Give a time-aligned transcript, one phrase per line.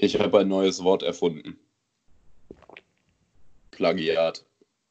[0.00, 1.58] Ich habe ein neues Wort erfunden.
[3.72, 4.44] Plagiat.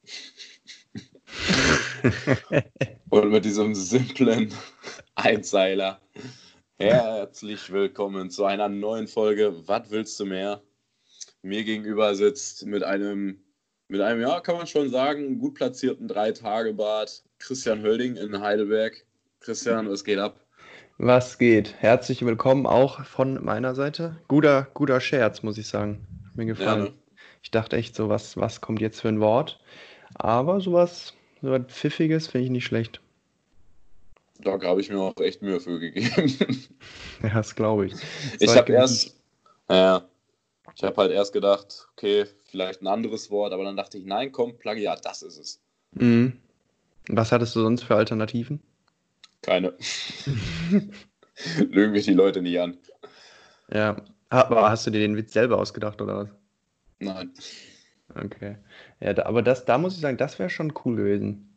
[3.09, 4.53] Und mit diesem simplen
[5.15, 6.01] Einzeiler.
[6.77, 10.61] Herzlich willkommen zu einer neuen Folge Was willst du mehr?
[11.41, 13.41] Mir gegenüber sitzt mit einem,
[13.87, 19.05] mit einem, ja, kann man schon sagen, gut platzierten Drei-Tage-Bart Christian Hölding in Heidelberg.
[19.39, 20.45] Christian, was geht ab?
[20.99, 21.75] Was geht?
[21.77, 24.15] Herzlich willkommen auch von meiner Seite.
[24.27, 26.07] Guter, guter Scherz, muss ich sagen.
[26.25, 26.85] Hat mir gefallen.
[26.85, 26.93] Ja, ne?
[27.43, 29.59] Ich dachte echt so, was, was kommt jetzt für ein Wort?
[30.15, 32.99] Aber sowas, sowas Pfiffiges finde ich nicht schlecht.
[34.39, 36.35] Da habe ich mir auch echt Mühe für gegeben.
[37.21, 37.93] ja, das glaube ich.
[38.39, 39.15] ich habe erst,
[39.67, 39.99] äh,
[40.73, 44.31] ich habe halt erst gedacht, okay, vielleicht ein anderes Wort, aber dann dachte ich, nein,
[44.31, 45.61] komm, Plagiat, das ist es.
[45.91, 46.39] Mhm.
[47.07, 48.61] Was hattest du sonst für Alternativen?
[49.47, 49.73] Keine.
[51.69, 52.77] Lügen mich die Leute nie an.
[53.71, 53.95] Ja,
[54.27, 56.29] aber hast du dir den Witz selber ausgedacht oder was?
[56.99, 57.31] Nein.
[58.13, 58.57] Okay.
[58.99, 61.49] Ja, da, aber das, da muss ich sagen, das wäre schon cool gewesen.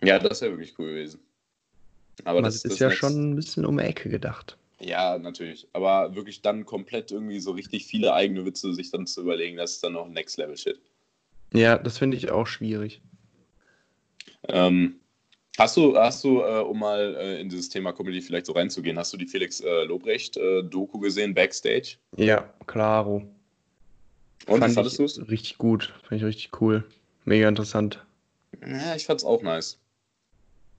[0.00, 1.18] Ja, das wäre wirklich cool gewesen.
[2.24, 4.56] Aber das, das ist ja schon ein bisschen um die Ecke gedacht.
[4.78, 5.66] Ja, natürlich.
[5.72, 9.72] Aber wirklich dann komplett irgendwie so richtig viele eigene Witze sich dann zu überlegen, das
[9.72, 10.80] ist dann noch Next Level Shit.
[11.52, 13.00] Ja, das finde ich auch schwierig.
[14.46, 15.00] Ähm,
[15.58, 18.96] Hast du, hast du äh, um mal äh, in dieses Thema Comedy vielleicht so reinzugehen,
[18.96, 21.96] hast du die Felix äh, Lobrecht-Doku äh, gesehen, Backstage?
[22.16, 23.24] Ja, klaro.
[24.46, 25.18] Und Fand fandest du es?
[25.28, 26.84] Richtig gut, fand ich richtig cool.
[27.24, 28.04] Mega interessant.
[28.64, 29.80] Ja, ich fand's auch nice.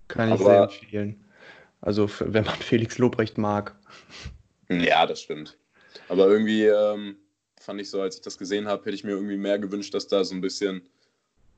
[0.07, 1.25] Kann ich Aber, sehr empfehlen.
[1.81, 3.75] Also, wenn man Felix Lobrecht mag.
[4.69, 5.57] Ja, das stimmt.
[6.07, 7.17] Aber irgendwie ähm,
[7.59, 10.07] fand ich so, als ich das gesehen habe, hätte ich mir irgendwie mehr gewünscht, dass
[10.07, 10.87] da so ein bisschen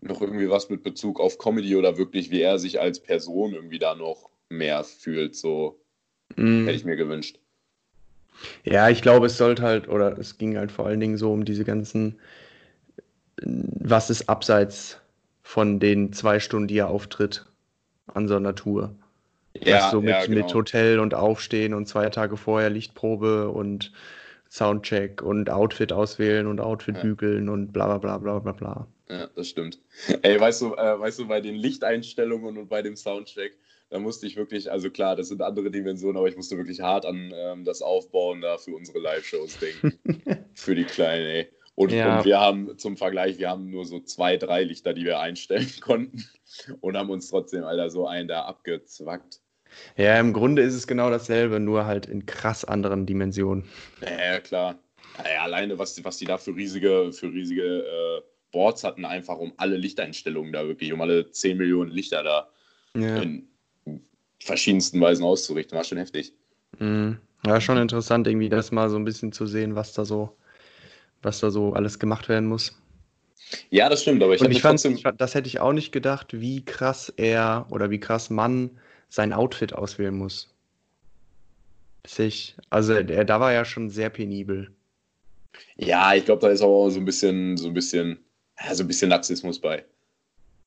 [0.02, 3.80] noch irgendwie was mit Bezug auf Comedy oder wirklich, wie er sich als Person irgendwie
[3.80, 5.36] da noch mehr fühlt.
[5.36, 5.80] So
[6.36, 6.66] mm.
[6.66, 7.40] hätte ich mir gewünscht.
[8.64, 11.46] Ja, ich glaube, es sollte halt, oder es ging halt vor allen Dingen so um
[11.46, 12.20] diese ganzen,
[13.42, 15.00] was ist abseits
[15.44, 17.46] von den zwei Stunden, die er auftritt
[18.08, 18.96] an so einer Tour.
[19.54, 20.46] Ja, so mit, ja, genau.
[20.46, 23.92] mit Hotel und Aufstehen und zwei Tage vorher Lichtprobe und
[24.50, 27.02] Soundcheck und Outfit auswählen und Outfit ja.
[27.02, 28.88] bügeln und bla bla bla bla bla bla.
[29.12, 29.80] Ja, das stimmt.
[30.22, 33.58] Ey, weißt du, äh, weißt du, bei den Lichteinstellungen und bei dem Soundcheck,
[33.90, 37.06] da musste ich wirklich, also klar, das sind andere Dimensionen, aber ich musste wirklich hart
[37.06, 40.46] an ähm, das Aufbauen da für unsere Live-Shows denken.
[40.54, 41.50] für die Kleinen, ey.
[41.76, 42.20] Und, ja.
[42.20, 45.70] und, wir haben zum Vergleich, wir haben nur so zwei, drei Lichter, die wir einstellen
[45.82, 46.24] konnten
[46.80, 49.42] und haben uns trotzdem, Alter, so einen da abgezwackt.
[49.98, 53.66] Ja, im Grunde ist es genau dasselbe, nur halt in krass anderen Dimensionen.
[54.02, 54.80] Ja, klar.
[55.18, 59.54] Ja, alleine, was, was die da für riesige, für riesige äh, Boards hatten, einfach um
[59.58, 62.50] alle Lichteinstellungen da wirklich, um alle 10 Millionen Lichter da
[62.96, 63.22] ja.
[63.22, 63.48] in
[64.40, 65.78] verschiedensten Weisen auszurichten.
[65.78, 66.34] War schon heftig.
[66.80, 67.18] Mhm.
[67.46, 70.36] Ja, schon interessant, irgendwie das mal so ein bisschen zu sehen, was da so,
[71.22, 72.78] was da so alles gemacht werden muss.
[73.70, 74.96] Ja, das stimmt, aber ich, ich fand, trotzdem...
[74.96, 78.70] ich, das hätte ich auch nicht gedacht, wie krass er oder wie krass man
[79.10, 80.54] sein Outfit auswählen muss.
[82.18, 84.72] Ich, also er, da war ja schon sehr penibel.
[85.76, 88.20] Ja, ich glaube, da ist aber auch so ein bisschen, so ein bisschen
[88.74, 89.86] so ein bisschen Narzissmus bei.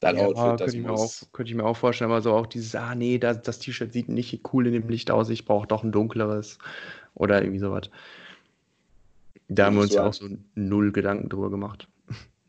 [0.01, 1.23] Dein ja, Outfit, das könnte, ich muss...
[1.23, 3.93] auch, könnte ich mir auch vorstellen, aber so auch dieses, ah nee, das, das T-Shirt
[3.93, 6.59] sieht nicht cool in dem Licht aus, ich brauche doch ein dunkleres
[7.15, 7.91] oder irgendwie sowas.
[9.49, 11.89] Da haben wir uns ja auch so null Gedanken drüber gemacht.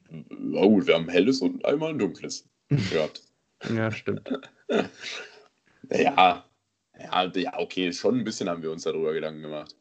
[0.10, 3.22] Na gut, wir haben ein helles und einmal ein dunkles gehabt.
[3.74, 4.30] ja, stimmt.
[5.90, 6.46] ja,
[7.00, 9.76] ja, ja, okay, schon ein bisschen haben wir uns darüber Gedanken gemacht.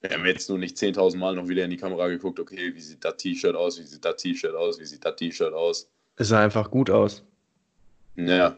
[0.00, 2.80] Wir haben jetzt nur nicht 10.000 Mal noch wieder in die Kamera geguckt, okay, wie
[2.80, 5.90] sieht das T-Shirt aus, wie sieht das T-Shirt aus, wie sieht das T-Shirt aus.
[6.16, 7.24] Es sah einfach gut aus.
[8.16, 8.56] Ja.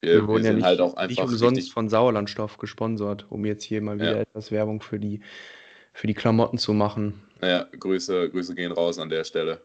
[0.00, 3.44] Wir, wir wurden wir ja nicht, halt auch einfach nicht umsonst von Sauerlandstoff gesponsert, um
[3.44, 4.20] jetzt hier mal wieder ja.
[4.22, 5.20] etwas Werbung für die,
[5.92, 7.22] für die Klamotten zu machen.
[7.40, 9.60] Ja, Grüße, Grüße gehen raus an der Stelle.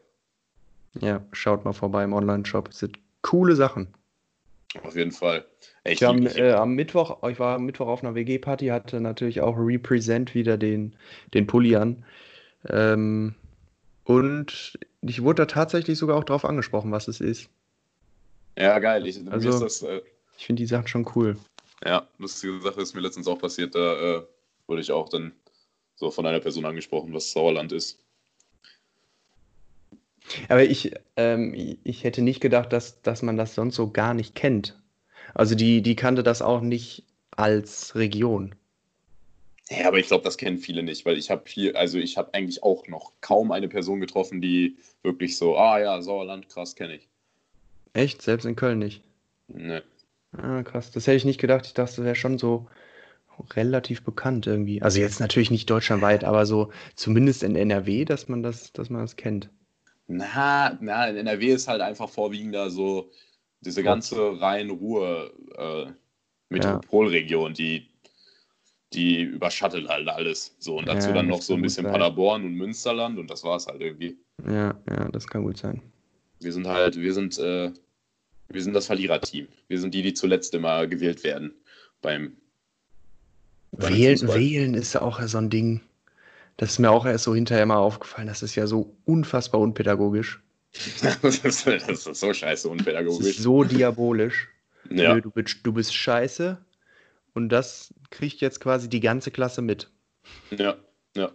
[1.00, 2.70] Ja, schaut mal vorbei im Online-Shop.
[2.70, 3.88] Es sind coole Sachen.
[4.84, 5.46] Auf jeden Fall.
[5.84, 9.56] Ich, haben, äh, am Mittwoch, ich war am Mittwoch auf einer WG-Party, hatte natürlich auch
[9.58, 10.96] Represent wieder den,
[11.34, 12.04] den Pulli an.
[12.68, 13.36] Ähm,
[14.04, 17.50] und ich wurde da tatsächlich sogar auch drauf angesprochen, was es ist.
[18.58, 19.06] Ja, geil.
[19.08, 20.02] Ich, also, das, äh,
[20.38, 21.38] ich finde die Sachen schon cool.
[21.86, 23.76] Ja, lustige Sache ist mir letztens auch passiert.
[23.76, 24.24] Da äh,
[24.66, 25.32] wurde ich auch dann
[25.96, 28.00] so von einer Person angesprochen, was Sauerland ist.
[30.50, 31.54] Aber ich, ähm,
[31.84, 34.82] ich hätte nicht gedacht, dass, dass man das sonst so gar nicht kennt.
[35.34, 38.56] Also die, die kannte das auch nicht als Region.
[39.70, 42.34] Ja, aber ich glaube, das kennen viele nicht, weil ich habe hier, also ich habe
[42.34, 46.96] eigentlich auch noch kaum eine Person getroffen, die wirklich so, ah ja, Sauerland, krass, kenne
[46.96, 47.10] ich.
[47.94, 48.22] Echt?
[48.22, 49.04] Selbst in Köln nicht?
[49.48, 49.84] Ne.
[50.32, 50.92] Ah, krass.
[50.92, 51.66] Das hätte ich nicht gedacht.
[51.66, 52.68] Ich dachte, das wäre schon so
[53.52, 54.82] relativ bekannt irgendwie.
[54.82, 59.02] Also jetzt natürlich nicht deutschlandweit, aber so zumindest in NRW, dass man das, dass man
[59.02, 59.50] das kennt.
[60.08, 63.12] Na, na, in NRW ist halt einfach vorwiegender so
[63.62, 65.92] diese ganze Rhein-Ruhr äh,
[66.50, 67.88] Metropolregion, die,
[68.94, 70.56] die überschattet halt alles.
[70.60, 71.92] So, und dazu Ja, dann noch so ein bisschen sein.
[71.92, 74.18] Paderborn und Münsterland und das war es halt irgendwie.
[74.46, 75.82] Ja, ja, das kann gut sein.
[76.40, 77.72] Wir sind halt, wir sind, äh,
[78.50, 79.48] wir sind das Verliererteam.
[79.68, 81.54] Wir sind die, die zuletzt immer gewählt werden
[82.02, 82.38] beim
[83.72, 84.40] beim Wählen, Fußball.
[84.40, 85.82] wählen ist ja auch so ein Ding.
[86.58, 88.28] Das ist mir auch erst so hinterher mal aufgefallen.
[88.28, 90.44] Das ist ja so unfassbar unpädagogisch.
[91.22, 93.28] das, ist, das ist so scheiße Das unpädagogisch.
[93.38, 94.50] ist so diabolisch.
[94.90, 96.58] Ja, Nö, du, bist, du bist scheiße
[97.34, 99.92] und das kriegt jetzt quasi die ganze Klasse mit.
[100.52, 100.78] ja,
[101.16, 101.32] ja.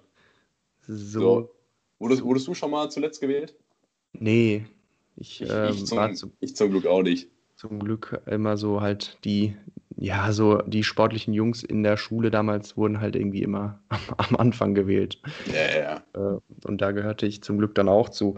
[0.86, 1.50] So, So.
[1.98, 3.54] Wurdest, wurdest du schon mal zuletzt gewählt?
[4.12, 4.66] nee.
[5.16, 7.28] Ich, Ich, ähm, ich, zum, war zu, ich zum Glück auch nicht.
[7.56, 9.56] zum Glück immer so halt die,
[10.02, 14.36] ja, so die sportlichen Jungs in der Schule damals wurden halt irgendwie immer am, am
[14.36, 15.20] Anfang gewählt.
[15.46, 16.34] Ja, ja, ja.
[16.34, 18.36] Äh, und da gehörte ich zum Glück dann auch zu.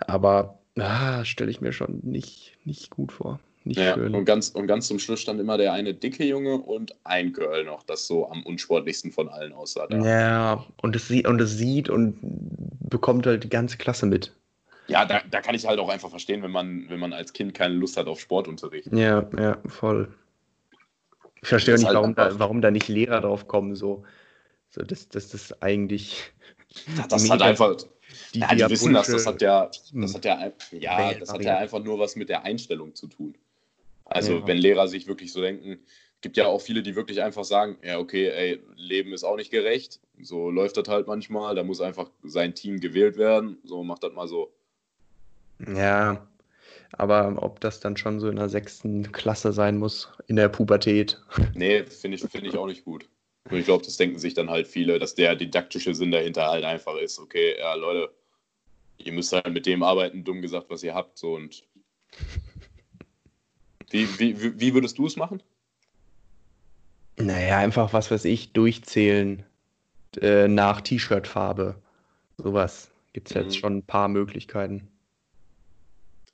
[0.00, 3.40] Aber ah, stelle ich mir schon nicht, nicht gut vor.
[3.64, 3.94] Nicht ja.
[3.94, 4.14] schön.
[4.14, 7.64] Und, ganz, und ganz zum Schluss stand immer der eine dicke Junge und ein Girl
[7.64, 9.86] noch, das so am unsportlichsten von allen aussah.
[9.86, 9.98] Da.
[9.98, 12.18] Ja, und es sieht und es sieht und
[12.78, 14.32] bekommt halt die ganze Klasse mit.
[14.86, 17.54] Ja, da, da kann ich halt auch einfach verstehen, wenn man, wenn man als Kind
[17.54, 18.92] keine Lust hat auf Sportunterricht.
[18.92, 20.14] Ja, ja, voll.
[21.42, 24.04] Ich verstehe auch ist nicht, halt warum da, warum da nicht Lehrer drauf kommen, so.
[24.70, 26.32] So, dass das, das eigentlich
[27.08, 27.76] Das hat einfach.
[28.34, 29.06] die Ja, die wissen das.
[29.06, 32.44] Das hat ja, das hat ja, ja, das hat ja einfach nur was mit der
[32.44, 33.36] Einstellung zu tun.
[34.04, 34.46] Also, Ja.
[34.46, 35.80] wenn Lehrer sich wirklich so denken,
[36.20, 39.50] gibt ja auch viele, die wirklich einfach sagen, ja, okay, ey, Leben ist auch nicht
[39.50, 40.00] gerecht.
[40.20, 41.54] So läuft das halt manchmal.
[41.54, 43.58] Da muss einfach sein Team gewählt werden.
[43.64, 44.52] So macht das mal so.
[45.58, 46.26] Ja,
[46.92, 51.20] aber ob das dann schon so in der sechsten Klasse sein muss, in der Pubertät.
[51.54, 53.08] Nee, finde ich, finde ich auch nicht gut.
[53.50, 56.64] Und ich glaube, das denken sich dann halt viele, dass der didaktische Sinn dahinter halt
[56.64, 58.12] einfach ist, okay, ja, Leute,
[58.98, 61.18] ihr müsst halt mit dem arbeiten, dumm gesagt, was ihr habt.
[61.18, 61.64] So und
[63.90, 65.42] wie, wie, wie wie würdest du es machen?
[67.18, 69.44] Naja, einfach, was weiß ich, durchzählen
[70.20, 71.76] äh, nach T-Shirt-Farbe.
[72.36, 72.90] Sowas.
[73.12, 73.40] Gibt es Mhm.
[73.42, 74.88] jetzt schon ein paar Möglichkeiten.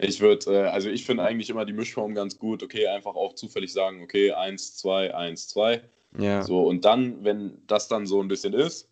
[0.02, 2.62] Ich würde, äh, also ich finde eigentlich immer die Mischform ganz gut.
[2.62, 5.80] Okay, einfach auch zufällig sagen, okay, 1, 2, 1, 2.
[6.18, 6.42] Ja.
[6.42, 8.88] So, und dann, wenn das dann so ein bisschen ist,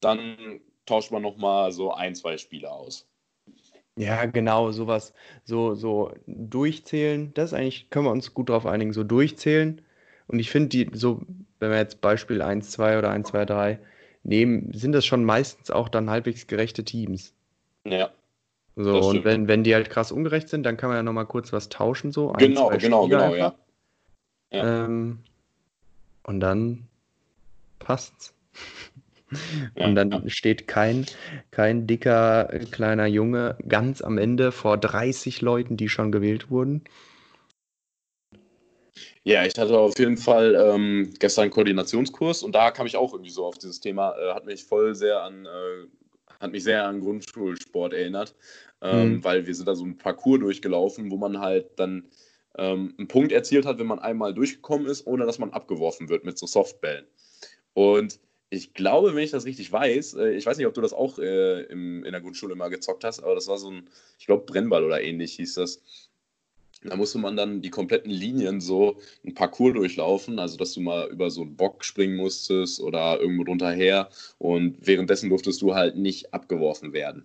[0.00, 3.06] dann tauscht man nochmal so ein, zwei Spieler aus.
[3.96, 5.14] Ja, genau, sowas.
[5.44, 9.80] So, so durchzählen, das eigentlich, können wir uns gut drauf einigen, so durchzählen.
[10.26, 11.22] Und ich finde, die, so,
[11.60, 13.78] wenn wir jetzt Beispiel 1, 2 oder 1, 2, 3
[14.24, 17.32] nehmen, sind das schon meistens auch dann halbwegs gerechte Teams.
[17.86, 18.10] Ja,
[18.76, 21.52] So, und wenn, wenn die halt krass ungerecht sind, dann kann man ja nochmal kurz
[21.52, 22.32] was tauschen, so.
[22.32, 23.46] Ein, genau, zwei genau, Spieler genau, ja.
[23.46, 23.58] einfach.
[24.50, 25.18] Ähm,
[26.24, 26.88] und dann
[27.78, 28.34] passt's.
[29.76, 30.22] Ja, Und dann ja.
[30.28, 31.06] steht kein,
[31.50, 36.84] kein dicker äh, kleiner Junge ganz am Ende vor 30 Leuten, die schon gewählt wurden.
[39.24, 43.12] Ja, ich hatte auf jeden Fall ähm, gestern einen Koordinationskurs und da kam ich auch
[43.12, 45.86] irgendwie so auf dieses Thema, äh, hat mich voll sehr an, äh,
[46.40, 48.34] hat mich sehr an Grundschulsport erinnert,
[48.82, 49.24] ähm, Mhm.
[49.24, 52.04] weil wir sind da so ein Parcours durchgelaufen, wo man halt dann
[52.56, 56.24] ähm, einen Punkt erzielt hat, wenn man einmal durchgekommen ist, ohne dass man abgeworfen wird
[56.24, 57.06] mit so Softbällen.
[57.72, 58.20] Und
[58.50, 61.18] ich glaube, wenn ich das richtig weiß, äh, ich weiß nicht, ob du das auch
[61.18, 63.88] äh, im, in der Grundschule mal gezockt hast, aber das war so ein,
[64.18, 65.82] ich glaube, Brennball oder ähnlich hieß das.
[66.84, 71.08] Da musste man dann die kompletten Linien so ein Parcours durchlaufen, also dass du mal
[71.08, 75.96] über so einen Bock springen musstest oder irgendwo drunter her und währenddessen durftest du halt
[75.96, 77.24] nicht abgeworfen werden.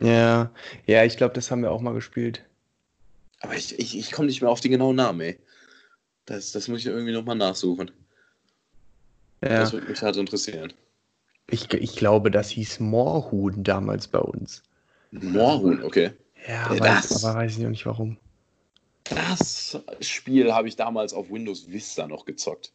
[0.00, 0.52] Ja,
[0.86, 2.44] ja, ich glaube, das haben wir auch mal gespielt.
[3.40, 5.38] Aber ich, ich, ich komme nicht mehr auf den genauen Namen, ey.
[6.26, 7.90] Das, das muss ich irgendwie nochmal nachsuchen.
[9.42, 10.72] Ja, Das würde mich halt interessieren.
[11.50, 14.62] ich, ich glaube, das hieß Moorhuhn damals bei uns.
[15.12, 16.10] Moorhuhn, okay.
[16.46, 18.16] Ja, weiß, aber weiß ich noch nicht warum.
[19.10, 22.72] Das Spiel habe ich damals auf Windows Vista noch gezockt.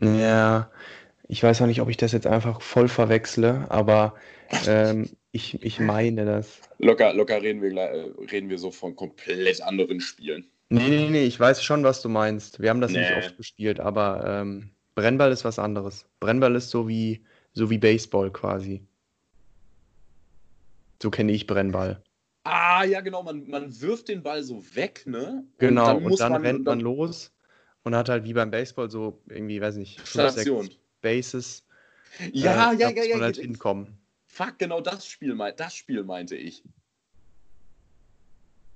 [0.00, 0.70] Ja,
[1.28, 4.14] ich weiß auch nicht, ob ich das jetzt einfach voll verwechsle, aber
[4.66, 6.60] ähm, ich, ich meine das.
[6.78, 10.46] Locker, locker reden, wir, äh, reden wir so von komplett anderen Spielen.
[10.70, 12.60] Nee, nee, nee, ich weiß schon, was du meinst.
[12.60, 13.18] Wir haben das nicht Nee.
[13.18, 16.06] oft gespielt, aber ähm, Brennball ist was anderes.
[16.20, 18.82] Brennball ist so wie, so wie Baseball quasi.
[21.02, 22.02] So kenne ich Brennball.
[22.44, 25.44] Ah, ja, genau, man, man wirft den Ball so weg, ne?
[25.58, 27.32] Genau, und und dann, rennt und man dann- los
[27.84, 30.64] und hat halt wie beim Baseball so irgendwie, weiß nicht, fünf, Station.
[30.64, 31.64] sechs Bases.
[32.32, 33.14] Ja, äh, ja, ja, ja.
[33.16, 33.42] man halt ja.
[33.42, 33.98] hinkommen.
[34.26, 36.62] Fuck, genau das Spiel, das Spiel meinte ich.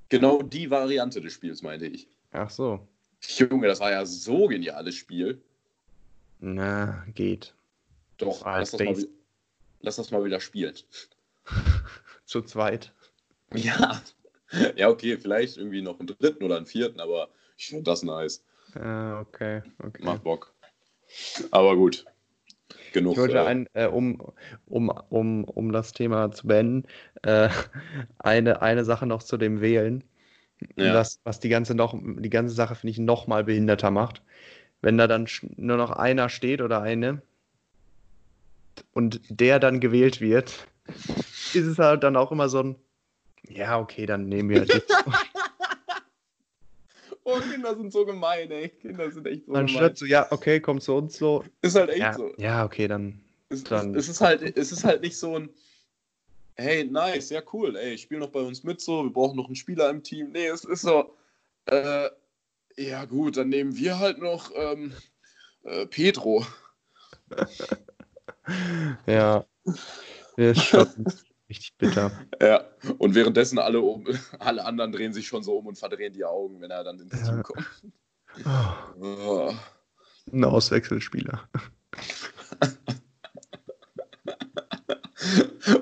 [0.09, 2.09] Genau die Variante des Spiels meinte ich.
[2.33, 2.89] Ach so.
[3.21, 5.43] Junge, das war ja so geniales Spiel.
[6.41, 7.55] Na, geht.
[8.17, 9.09] Doch, Als lass das, mal,
[9.81, 10.75] lass das mal wieder spielen.
[12.25, 12.93] Zu zweit.
[13.55, 14.03] Ja.
[14.77, 18.43] Ja, okay, vielleicht irgendwie noch einen dritten oder einen vierten, aber ich finde das nice.
[18.75, 20.03] Ah, okay, okay.
[20.03, 20.55] Macht Bock.
[21.51, 22.05] Aber gut.
[22.93, 23.13] Genug.
[23.13, 24.33] Ich wollte äh, ein, äh, um,
[24.67, 26.87] um, um, um das Thema zu beenden,
[27.23, 27.49] äh,
[28.19, 30.05] eine, eine Sache noch zu dem Wählen,
[30.77, 30.95] Ja.
[30.95, 34.23] was, was die ganze, noch, die ganze Sache, finde ich, noch mal behinderter macht.
[34.81, 37.21] Wenn da dann nur noch einer steht oder eine
[38.93, 42.77] und der dann gewählt wird, ist es halt dann auch immer so ein,
[43.49, 44.85] ja, okay, dann nehmen wir halt.
[47.25, 48.71] Oh, Kinder sind so gemein, ey.
[48.71, 51.45] Kinder sind echt so Anstatt so, ja, okay, komm zu uns so.
[51.61, 52.33] Ist halt echt Ja, so.
[52.39, 53.21] ja, okay, dann.
[53.51, 55.51] Es, Dann- es, es, ist halt, es ist halt nicht so ein,
[56.57, 59.57] hey, nice, ja cool, ey, spiel noch bei uns mit so, wir brauchen noch einen
[59.57, 60.31] Spieler im Team.
[60.33, 61.15] Nee, es ist so,
[61.67, 62.09] äh,
[62.79, 64.95] ja gut, dann nehmen wir halt noch ähm,
[65.65, 66.47] äh, Pedro.
[69.07, 69.45] Ja.
[70.39, 70.89] Der ist schon
[71.49, 72.11] richtig bitter.
[72.43, 72.65] Ja,
[72.99, 74.05] und währenddessen alle, um,
[74.39, 77.13] alle anderen drehen sich schon so um und verdrehen die Augen, wenn er dann ins
[77.13, 77.27] Ja.
[77.27, 77.67] Team kommt.
[78.45, 79.55] Oh, Oh.
[80.33, 81.49] ein Auswechselspieler.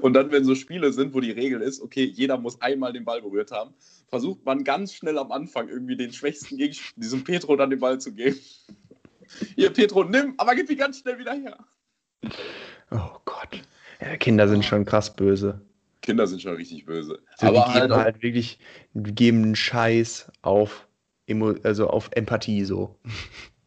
[0.00, 3.04] Und dann, wenn so Spiele sind, wo die Regel ist, okay, jeder muss einmal den
[3.04, 3.75] Ball berührt haben,
[4.08, 8.00] versucht man ganz schnell am Anfang irgendwie den schwächsten Gegenspieler, diesem Petro dann den Ball
[8.00, 8.38] zu geben.
[9.54, 11.58] Hier, Petro, nimm, aber gib ihn ganz schnell wieder her.
[12.90, 13.62] Oh Gott.
[14.00, 15.60] Ja, Kinder sind schon krass böse.
[16.02, 17.18] Kinder sind schon richtig böse.
[17.36, 18.58] So, aber die halt, geben auch, halt wirklich,
[18.94, 20.86] die geben einen Scheiß auf,
[21.26, 22.98] Emo also auf Empathie so.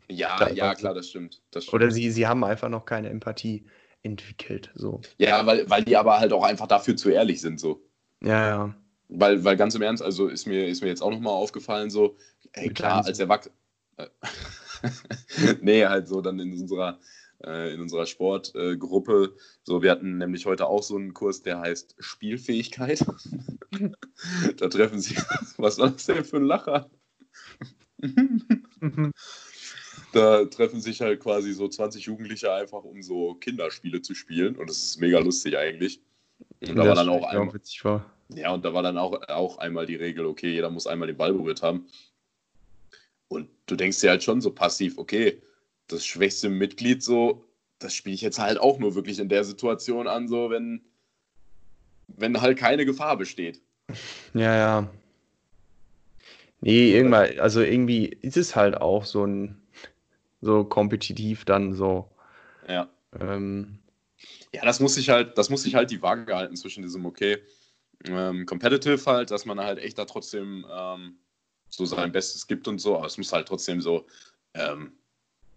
[0.08, 1.42] ja, da- ja, klar, das stimmt.
[1.52, 1.74] Das stimmt.
[1.82, 3.66] Oder sie, sie haben einfach noch keine Empathie
[4.04, 4.72] entwickelt.
[4.76, 5.02] So.
[5.18, 7.82] Ja, weil, weil die aber halt auch einfach dafür zu ehrlich sind, so.
[8.22, 8.76] Ja, ja.
[9.10, 12.16] Weil, weil ganz im Ernst, also ist mir, ist mir jetzt auch nochmal aufgefallen, so,
[12.54, 13.56] ey, klar, als Erwachsener.
[15.62, 17.00] nee, halt so dann in unserer,
[17.44, 19.36] in unserer Sportgruppe.
[19.64, 23.00] so, wir hatten nämlich heute auch so einen Kurs, der heißt Spielfähigkeit.
[24.58, 25.18] da treffen sich,
[25.58, 26.90] was war das denn für ein Lacher?
[30.12, 34.56] Da treffen sich halt quasi so 20 Jugendliche einfach, um so Kinderspiele zu spielen.
[34.56, 36.02] Und das ist mega lustig eigentlich.
[36.62, 38.04] Und da war dann auch einmal, witzig vor.
[38.30, 41.18] ja, und da war dann auch, auch einmal die Regel, okay, jeder muss einmal den
[41.18, 41.86] Ball berührt haben.
[43.28, 45.44] Und du denkst dir halt schon so passiv, okay,
[45.90, 47.44] das schwächste Mitglied so,
[47.80, 50.82] das spiele ich jetzt halt auch nur wirklich in der Situation an, so wenn,
[52.08, 53.62] wenn halt keine Gefahr besteht.
[54.34, 54.90] Ja, ja.
[56.62, 59.62] Nee, irgendwann, also irgendwie ist es halt auch so ein,
[60.42, 62.10] so kompetitiv dann so.
[62.68, 62.90] Ja.
[63.20, 63.80] Ähm,
[64.54, 67.38] Ja, das muss sich halt, das muss sich halt die Waage halten zwischen diesem, okay,
[68.06, 71.18] ähm, competitive halt, dass man halt echt da trotzdem ähm,
[71.70, 74.06] so sein Bestes gibt und so, aber es muss halt trotzdem so,
[74.54, 74.94] ähm,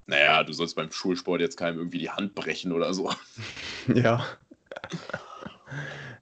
[0.07, 3.11] naja, du sollst beim Schulsport jetzt keinem irgendwie die Hand brechen oder so.
[3.95, 4.25] ja.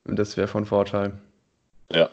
[0.04, 1.18] Und das wäre von Vorteil.
[1.92, 2.10] Ja.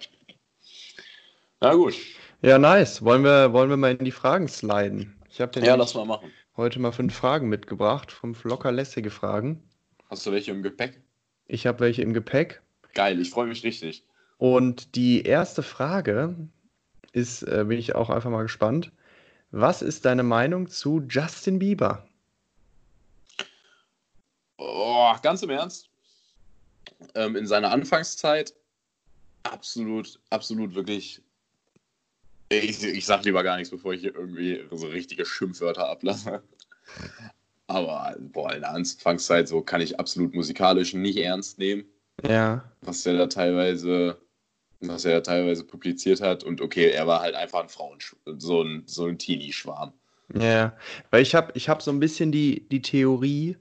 [1.60, 1.96] Na gut.
[2.42, 3.04] Ja, nice.
[3.04, 5.16] Wollen wir, wollen wir mal in die Fragen sliden?
[5.30, 6.32] Ich habe dir Ja, lass mal machen.
[6.56, 9.64] heute mal fünf Fragen mitgebracht, fünf locker lässige Fragen.
[10.10, 11.02] Hast du welche im Gepäck?
[11.48, 12.62] Ich habe welche im Gepäck.
[12.94, 14.04] Geil, ich freue mich richtig.
[14.38, 16.36] Und die erste Frage
[17.12, 18.92] ist, äh, bin ich auch einfach mal gespannt.
[19.52, 22.08] Was ist deine Meinung zu Justin Bieber?
[24.58, 25.90] Oh, ganz im Ernst.
[27.16, 28.54] Ähm, in seiner Anfangszeit
[29.44, 31.22] absolut, absolut wirklich.
[32.50, 36.42] Ich, ich sag lieber gar nichts, bevor ich hier irgendwie so richtige Schimpfwörter ablasse.
[37.68, 41.84] Aber boah, in der Anfangszeit so kann ich absolut musikalisch nicht ernst nehmen,
[42.24, 44.18] Ja, was er da teilweise,
[44.82, 46.44] was er da teilweise publiziert hat.
[46.44, 48.00] Und okay, er war halt einfach ein Frauen,
[48.38, 49.94] so ein, so ein Teenie-Schwarm.
[50.34, 50.78] ja.
[51.12, 53.58] Weil ich habe ich hab so ein bisschen die, die Theorie,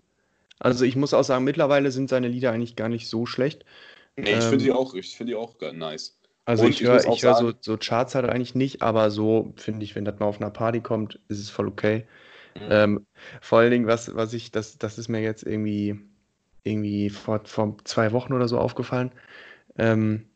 [0.60, 3.64] also ich muss auch sagen, mittlerweile sind seine Lieder eigentlich gar nicht so schlecht.
[4.16, 6.18] Nee, ich Ähm, finde die auch, ich finde die auch ganz nice.
[6.44, 9.52] Also Und ich ich höre ich hör so, so Charts halt eigentlich nicht, aber so
[9.56, 12.06] finde ich, wenn das mal auf einer Party kommt, ist es voll okay.
[12.54, 12.68] Mhm.
[12.70, 13.06] Ähm,
[13.40, 16.00] vor allen Dingen, was, was ich, das, das ist mir jetzt irgendwie,
[16.64, 19.12] irgendwie vor, vor zwei Wochen oder so aufgefallen.
[19.78, 20.28] Ähm,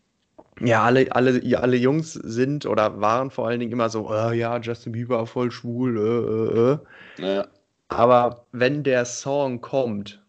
[0.61, 4.37] ja, alle, alle, ja, alle Jungs sind oder waren vor allen Dingen immer so, äh,
[4.37, 6.79] ja, Justin Bieber voll schwul, äh, äh, äh.
[7.19, 7.49] Naja,
[7.89, 10.23] Aber wenn der Song kommt,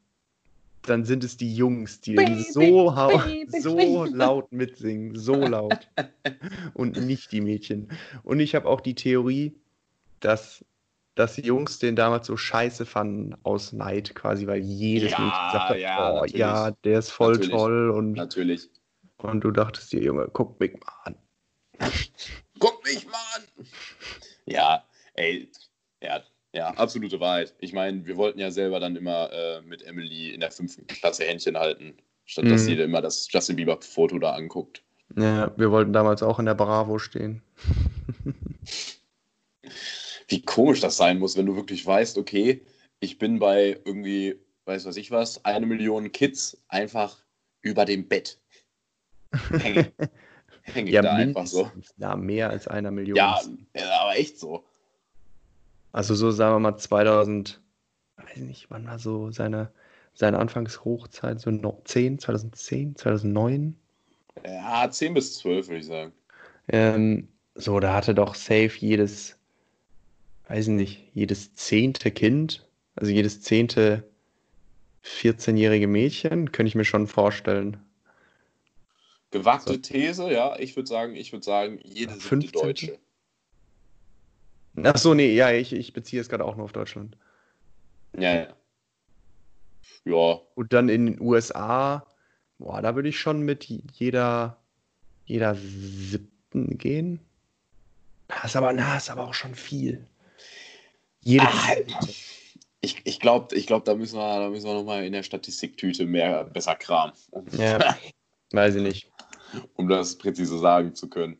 [0.83, 5.87] dann sind es die Jungs, die den so, hau- so laut mitsingen, so laut.
[6.73, 7.89] Und nicht die Mädchen.
[8.23, 9.53] Und ich habe auch die Theorie,
[10.21, 10.65] dass,
[11.15, 15.45] dass die Jungs den damals so scheiße fanden aus Neid quasi, weil jedes Ja, Mädchen
[15.51, 16.35] gesagt hat, ja, oh natürlich.
[16.35, 17.51] ja, der ist voll Natürlich.
[17.51, 17.89] toll.
[17.91, 18.69] Und, natürlich.
[19.23, 21.15] Und du dachtest dir, Junge, guck mich mal an.
[22.59, 23.43] Guck mich mal an!
[24.45, 25.49] Ja, ey,
[26.01, 26.23] ja,
[26.53, 27.55] Ja, absolute Wahrheit.
[27.59, 31.23] Ich meine, wir wollten ja selber dann immer äh, mit Emily in der fünften Klasse
[31.23, 32.65] Händchen halten, statt dass Mhm.
[32.65, 34.83] sie immer das Justin Bieber-Foto da anguckt.
[35.15, 37.41] Ja, wir wollten damals auch in der Bravo stehen.
[40.27, 42.65] Wie komisch das sein muss, wenn du wirklich weißt, okay,
[42.99, 47.17] ich bin bei irgendwie, weiß was ich was, eine Million Kids einfach
[47.61, 48.40] über dem Bett.
[49.59, 49.91] Hänge,
[50.63, 51.71] hänge ich Ja, da einfach so.
[51.97, 53.15] Ja, mehr als einer Million.
[53.15, 53.39] Ja,
[54.01, 54.63] aber echt so.
[55.91, 57.61] Also so sagen wir mal 2000,
[58.17, 59.71] weiß nicht, wann war so seine,
[60.13, 63.75] seine Anfangshochzeit, so no- 10, 2010, 2009?
[64.45, 66.13] Ja, 10 bis 12 würde ich sagen.
[66.69, 69.37] Ähm, so, da hatte doch safe jedes,
[70.47, 74.03] weiß nicht, jedes zehnte Kind, also jedes zehnte
[75.03, 77.77] 14-jährige Mädchen, könnte ich mir schon vorstellen.
[79.31, 79.77] Gewagte So.
[79.79, 82.51] These, ja, ich würde sagen, ich würde sagen, jede siebte 15.
[82.51, 82.99] Deutsche.
[84.83, 87.17] Ach so, nee, ja, ich, ich beziehe es gerade auch nur auf Deutschland.
[88.17, 88.47] Ja, ja.
[90.03, 92.05] Ja, Und dann in den USA,
[92.57, 94.57] boah, da würde ich schon mit jeder,
[95.25, 97.19] jeder siebten gehen.
[98.27, 100.07] Na, ist aber, na, ist aber auch schon viel.
[101.19, 102.13] Jede zehnte.
[102.81, 106.05] ich, ich glaube, ich glaub, da müssen wir, da müssen wir nochmal in der Statistiktüte
[106.05, 107.13] mehr besser kramen,
[107.51, 107.95] Ja,
[108.51, 109.10] weiß ich nicht.
[109.75, 111.37] Um das präzise sagen zu können.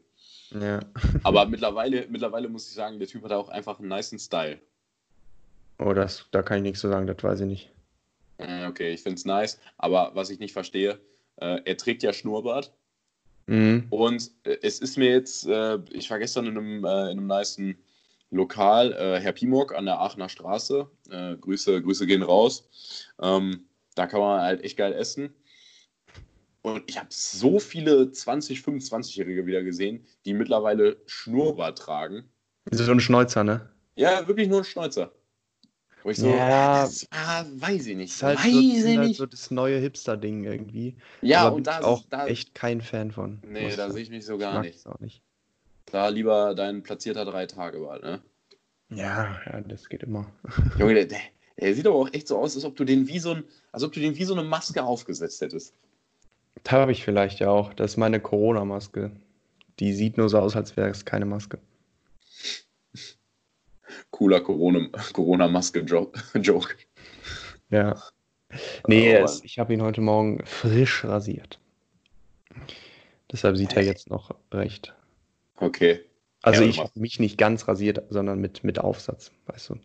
[0.59, 0.79] Ja.
[1.23, 4.59] Aber mittlerweile, mittlerweile muss ich sagen, der Typ hat auch einfach einen niceen Style.
[5.79, 7.69] Oh, das, da kann ich nichts zu sagen, das weiß ich nicht.
[8.37, 9.59] Äh, Okay, ich finde es nice.
[9.77, 10.99] Aber was ich nicht verstehe,
[11.37, 12.71] äh, er trägt ja Schnurrbart.
[13.47, 13.87] Mhm.
[13.89, 17.27] Und äh, es ist mir jetzt, äh, ich war gestern in einem, äh, in einem
[17.27, 17.77] niceen
[18.29, 20.87] Lokal, äh, Herr Pimok an der Aachener Straße.
[21.41, 22.69] Grüße, Grüße gehen raus.
[23.21, 23.65] Ähm,
[23.95, 25.33] da kann man halt echt geil essen.
[26.63, 32.29] Und ich habe so viele 20, 25-Jährige wieder gesehen, die mittlerweile Schnurrbart tragen.
[32.69, 33.69] So ein Schnäuzer, ne?
[33.95, 35.11] Ja, wirklich nur ein Schnäuzer.
[36.03, 36.83] Wo ich so, Ja.
[36.83, 38.11] das war, weiß ich nicht.
[38.11, 39.17] Ist halt, weiß so, ich halt nicht.
[39.17, 40.95] so das neue Hipster-Ding irgendwie.
[41.21, 43.39] ja, Aber und bin da, ich auch da echt kein Fan von.
[43.45, 44.85] Nee, muss da sehe ich mich so gar nicht.
[44.85, 45.21] auch nicht.
[45.85, 48.21] Da lieber dein platzierter Drei-Tage-Bart, ne?
[48.89, 50.31] Ja, ja, das geht immer.
[50.77, 51.19] Junge, der, der,
[51.59, 53.83] der sieht aber auch echt so aus, als ob du den wie so ein, als
[53.83, 55.73] ob du den wie so eine Maske aufgesetzt hättest.
[56.67, 57.73] Habe ich vielleicht ja auch.
[57.73, 59.11] Das ist meine Corona-Maske.
[59.79, 61.59] Die sieht nur so aus, als wäre es keine Maske.
[64.11, 66.75] Cooler Corona- Corona-Maske-Joke.
[67.69, 68.01] Ja.
[68.87, 71.59] Nee, Oh, es, ich habe ihn heute Morgen frisch rasiert.
[73.31, 74.93] Deshalb sieht er jetzt noch recht.
[75.55, 76.01] Okay.
[76.41, 79.75] Also Ja, ich habe mich nicht ganz rasiert, sondern mit, mit Aufsatz, weißt du.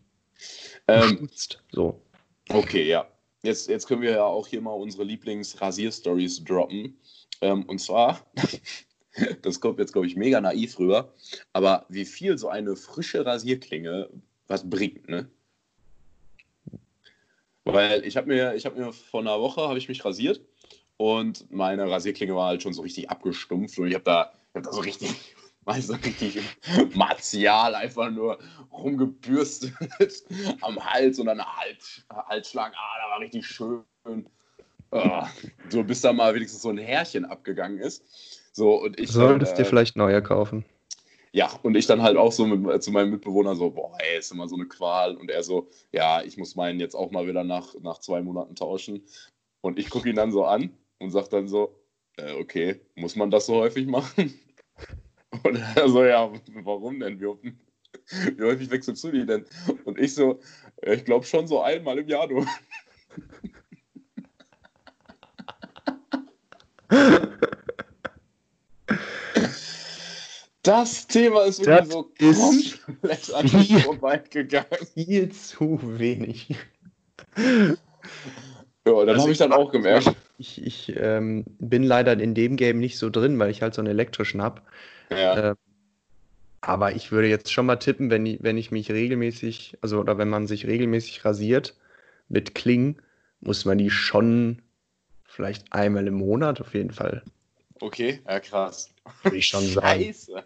[0.88, 1.28] Ähm.
[1.70, 2.00] So.
[2.48, 3.06] okay, ja.
[3.46, 6.98] Jetzt, jetzt können wir ja auch hier mal unsere Lieblings-Rasier-Stories droppen.
[7.40, 8.20] Ähm, und zwar,
[9.42, 11.14] das kommt jetzt, glaube ich, mega naiv rüber,
[11.52, 14.11] aber wie viel so eine frische Rasierklinge
[14.48, 15.30] was bringt, ne?
[17.64, 20.40] Weil ich habe mir, habe mir vor einer Woche habe ich mich rasiert
[20.96, 24.72] und meine Rasierklinge war halt schon so richtig abgestumpft und ich habe da, hab da
[24.72, 25.11] so richtig,
[25.66, 26.40] weißt du, richtig
[26.94, 28.38] martial einfach nur
[28.72, 29.74] rumgebürstet
[30.62, 32.74] am Hals und an der Hals, Halsschlagen.
[32.74, 33.85] Ah, da war richtig schön.
[34.92, 35.29] Ah,
[35.68, 38.02] so bis da mal wenigstens so ein Härchen abgegangen ist.
[38.52, 40.64] So, und ich Solltest dann, dir äh, vielleicht neue kaufen.
[41.33, 44.33] ja, und ich dann halt auch so mit, zu meinem Mitbewohner so, boah, ey, ist
[44.33, 45.16] immer so eine Qual.
[45.16, 48.55] Und er so, ja, ich muss meinen jetzt auch mal wieder nach, nach zwei Monaten
[48.55, 49.05] tauschen.
[49.61, 51.76] Und ich gucke ihn dann so an und sage dann so,
[52.16, 54.33] äh, okay, muss man das so häufig machen?
[55.48, 56.30] Und er so, ja,
[56.62, 57.20] warum denn?
[57.20, 57.54] Wie, häufig-
[58.37, 59.44] wie häufig wechselst du die denn?
[59.85, 60.40] Und ich so,
[60.85, 62.44] "Ja, ich glaube schon so einmal im Jahr, du.
[70.62, 74.66] Das Thema ist wirklich Das so ist komplett an mir vorbeigegangen.
[74.94, 76.48] Viel zu wenig.
[77.37, 77.76] Ja,
[78.85, 80.12] dann Also habe ich dann auch gemerkt.
[80.38, 83.81] Ich, ich ähm, bin leider in dem Game nicht so drin, weil ich halt so
[83.81, 84.62] einen elektrischen habe.
[85.11, 85.57] Ja, Äh,
[86.61, 90.18] aber ich würde jetzt schon mal tippen, wenn ich, wenn ich mich regelmäßig, also oder
[90.18, 91.77] wenn man sich regelmäßig rasiert
[92.29, 93.01] mit Klingen,
[93.40, 94.62] muss man die schon
[95.25, 97.25] vielleicht einmal im Monat auf jeden Fall,
[97.81, 98.94] okay, ja krass.
[99.22, 100.11] würde ich schon sagen.
[100.12, 100.44] Scheiße.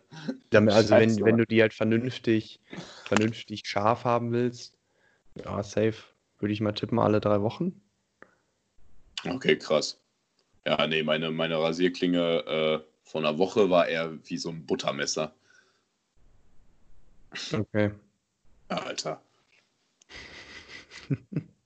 [0.51, 1.39] Damit, also wenn, Scheiße, wenn Mann.
[1.39, 2.61] du die halt vernünftig,
[3.03, 4.77] vernünftig scharf haben willst,
[5.37, 5.97] ja, safe,
[6.39, 7.83] würde ich mal tippen, alle drei Wochen.
[9.29, 10.01] Okay, krass.
[10.67, 15.35] Ja, nee, meine, meine Rasierklinge äh, von einer Woche war eher wie so ein Buttermesser.
[17.53, 17.93] Okay.
[18.71, 19.23] Ja, Alter.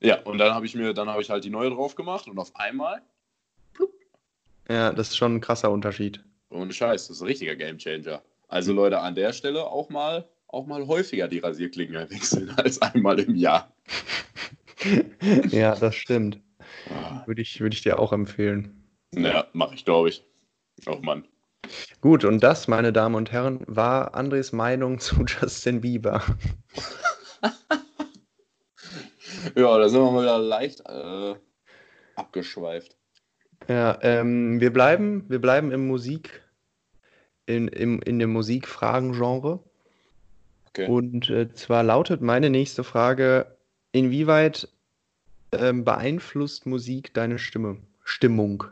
[0.01, 2.39] ja, und dann habe ich mir, dann habe ich halt die neue drauf gemacht und
[2.39, 3.03] auf einmal,
[4.69, 6.25] Ja, das ist schon ein krasser Unterschied.
[6.51, 8.23] ohne Scheiß, das ist ein richtiger Gamechanger.
[8.49, 13.19] Also Leute, an der Stelle auch mal auch mal häufiger die Rasierklingen wechseln als einmal
[13.19, 13.75] im Jahr.
[15.51, 16.41] ja, das stimmt.
[16.91, 17.23] Ah.
[17.27, 18.85] Würde ich, würde ich dir auch empfehlen.
[19.15, 20.25] Ja, mache ich, glaube ich.
[20.87, 21.27] Oh Mann.
[22.01, 26.23] Gut, und das, meine Damen und Herren, war Andres Meinung zu Justin Bieber.
[29.55, 31.35] ja, da sind wir mal wieder leicht äh,
[32.17, 32.97] abgeschweift.
[33.69, 36.43] Ja, ähm, wir bleiben, wir bleiben im Musik,
[37.47, 39.61] in, im, in dem Musikfragen-Genre.
[40.69, 40.87] Okay.
[40.87, 43.57] Und äh, zwar lautet meine nächste Frage:
[43.93, 44.69] Inwieweit
[45.61, 48.65] ähm, beeinflusst Musik deine Stimme, Stimmung?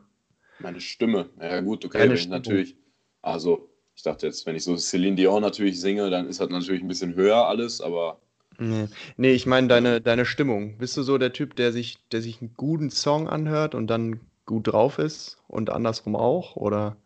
[0.59, 2.77] Meine Stimme, ja gut, okay, wenn ich natürlich,
[3.21, 6.83] also ich dachte jetzt, wenn ich so Celine Dion natürlich singe, dann ist das natürlich
[6.83, 8.21] ein bisschen höher alles, aber.
[8.59, 10.79] Nee, nee ich meine deine, deine Stimmung.
[10.79, 14.21] Bist du so der Typ, der sich, der sich einen guten Song anhört und dann
[14.47, 16.97] gut drauf ist und andersrum auch, oder?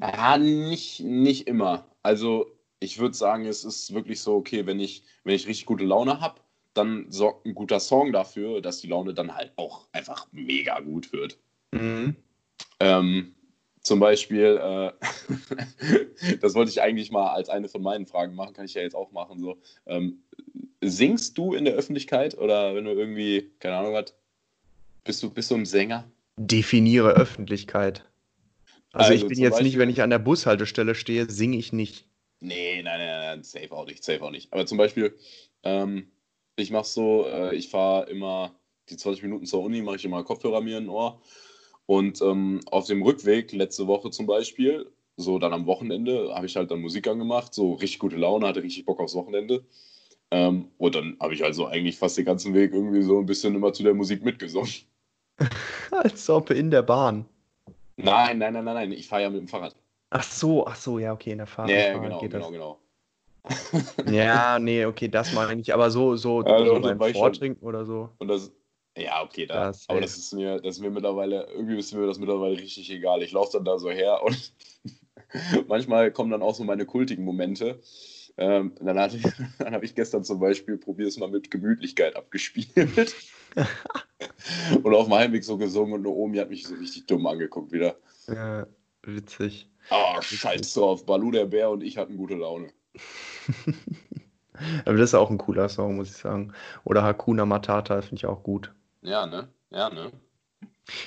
[0.00, 1.86] Ja, nicht, nicht immer.
[2.02, 2.46] Also
[2.80, 6.20] ich würde sagen, es ist wirklich so, okay, wenn ich, wenn ich richtig gute Laune
[6.20, 6.40] habe,
[6.76, 11.12] dann sorgt ein guter Song dafür, dass die Laune dann halt auch einfach mega gut
[11.12, 11.38] wird.
[11.72, 12.16] Mhm.
[12.80, 13.34] Ähm,
[13.80, 14.92] zum Beispiel, äh,
[16.40, 18.96] das wollte ich eigentlich mal als eine von meinen Fragen machen, kann ich ja jetzt
[18.96, 19.40] auch machen.
[19.40, 20.22] So, ähm,
[20.82, 24.14] singst du in der Öffentlichkeit oder wenn du irgendwie, keine Ahnung was,
[25.04, 26.10] bist du, bist du ein Sänger?
[26.36, 28.04] Definiere Öffentlichkeit.
[28.92, 31.72] Also, also ich bin jetzt Beispiel, nicht, wenn ich an der Bushaltestelle stehe, singe ich
[31.72, 32.06] nicht.
[32.40, 34.52] Nee, nein, nein, nein, safe auch nicht, safe auch nicht.
[34.52, 35.16] Aber zum Beispiel,
[35.62, 36.10] ähm,
[36.56, 38.54] ich mache so, äh, ich fahre immer
[38.88, 41.20] die 20 Minuten zur Uni, mache ich immer Kopfhörer mir in den Ohr.
[41.86, 46.56] Und ähm, auf dem Rückweg, letzte Woche zum Beispiel, so dann am Wochenende, habe ich
[46.56, 49.64] halt dann Musik angemacht, so richtig gute Laune, hatte richtig Bock aufs Wochenende.
[50.30, 53.54] Ähm, und dann habe ich also eigentlich fast den ganzen Weg irgendwie so ein bisschen
[53.54, 54.70] immer zu der Musik mitgesungen.
[55.90, 57.26] Als ob in der Bahn.
[57.96, 58.92] Nein, nein, nein, nein, nein.
[58.92, 59.76] Ich fahre ja mit dem Fahrrad.
[60.10, 61.70] Ach so, ach so, ja, okay, in der Fahrt.
[61.70, 62.52] Ja, genau, geht genau, das.
[62.52, 62.78] genau.
[64.06, 65.74] Ja, nee, okay, das mache ich nicht.
[65.74, 68.10] Aber so, so, also, so beim Vortrinken oder so.
[68.18, 68.52] Und das,
[68.96, 72.06] ja, okay, da, das aber das ist, mir, das ist mir mittlerweile, irgendwie ist mir
[72.06, 73.22] das mittlerweile richtig egal.
[73.22, 74.52] Ich laufe dann da so her und
[75.68, 77.80] manchmal kommen dann auch so meine kultigen Momente.
[78.38, 78.96] Ähm, dann,
[79.58, 83.14] dann habe ich gestern zum Beispiel, probier es mal mit Gemütlichkeit abgespielt.
[84.82, 87.72] und auf dem Heimweg so gesungen und eine Omi hat mich so richtig dumm angeguckt
[87.72, 87.96] wieder.
[88.28, 88.66] Ja,
[89.02, 89.70] witzig.
[89.90, 91.06] Ah, oh, scheiß drauf.
[91.06, 92.72] Balu der Bär und ich hatten gute Laune.
[94.84, 96.52] Aber das ist auch ein cooler Song, muss ich sagen.
[96.84, 98.72] Oder Hakuna Matata finde ich auch gut.
[99.02, 99.48] Ja, ne?
[99.70, 100.12] Ja, ne?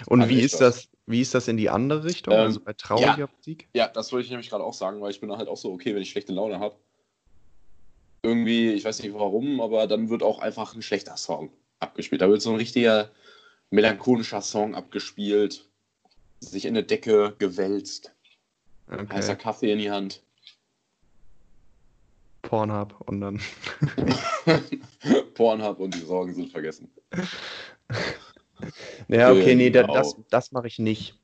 [0.08, 3.17] Und wie ist das, wie ist das in die andere Richtung, ähm, also bei trauriger
[3.17, 3.67] ja, Musik?
[3.73, 5.95] Ja, das wollte ich nämlich gerade auch sagen, weil ich bin halt auch so, okay,
[5.95, 6.75] wenn ich schlechte Laune habe,
[8.21, 12.21] irgendwie, ich weiß nicht warum, aber dann wird auch einfach ein schlechter Song abgespielt.
[12.21, 13.10] Da wird so ein richtiger
[13.69, 15.69] melancholischer Song abgespielt,
[16.39, 18.13] sich in eine Decke gewälzt,
[18.88, 19.08] okay.
[19.10, 20.21] heißer Kaffee in die Hand.
[22.49, 23.39] Pornhub und dann.
[25.35, 26.91] Pornhub und die Sorgen sind vergessen.
[29.07, 29.93] Naja, okay, nee, genau.
[29.93, 31.17] das, das mache ich nicht.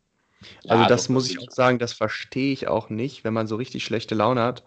[0.66, 3.58] Also ja, das muss ich auch sagen, das verstehe ich auch nicht, wenn man so
[3.58, 4.64] richtig schlechte Laune hat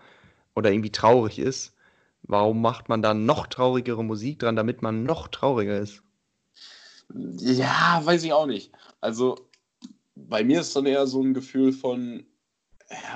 [0.54, 1.74] oder irgendwie traurig ist.
[2.24, 6.02] Warum macht man da noch traurigere Musik dran, damit man noch trauriger ist?
[7.14, 8.70] Ja, weiß ich auch nicht.
[9.00, 9.48] Also
[10.14, 12.26] bei mir ist dann eher so ein Gefühl von,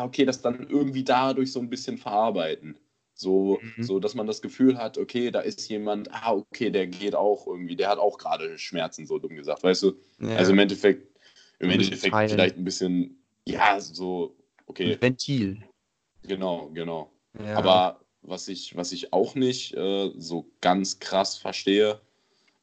[0.00, 2.78] okay, das dann irgendwie dadurch so ein bisschen verarbeiten.
[3.14, 3.82] So, mhm.
[3.82, 7.46] so, dass man das Gefühl hat, okay, da ist jemand, ah, okay, der geht auch
[7.46, 9.92] irgendwie, der hat auch gerade Schmerzen, so dumm gesagt, weißt du?
[10.20, 10.36] Ja.
[10.36, 11.06] Also im Endeffekt,
[11.58, 14.34] im Endeffekt vielleicht ein bisschen, ja, so,
[14.66, 14.94] okay.
[14.94, 15.62] Ein Ventil.
[16.22, 17.12] Genau, genau.
[17.38, 17.56] Ja.
[17.56, 22.00] Aber was ich, was ich auch nicht äh, so ganz krass verstehe,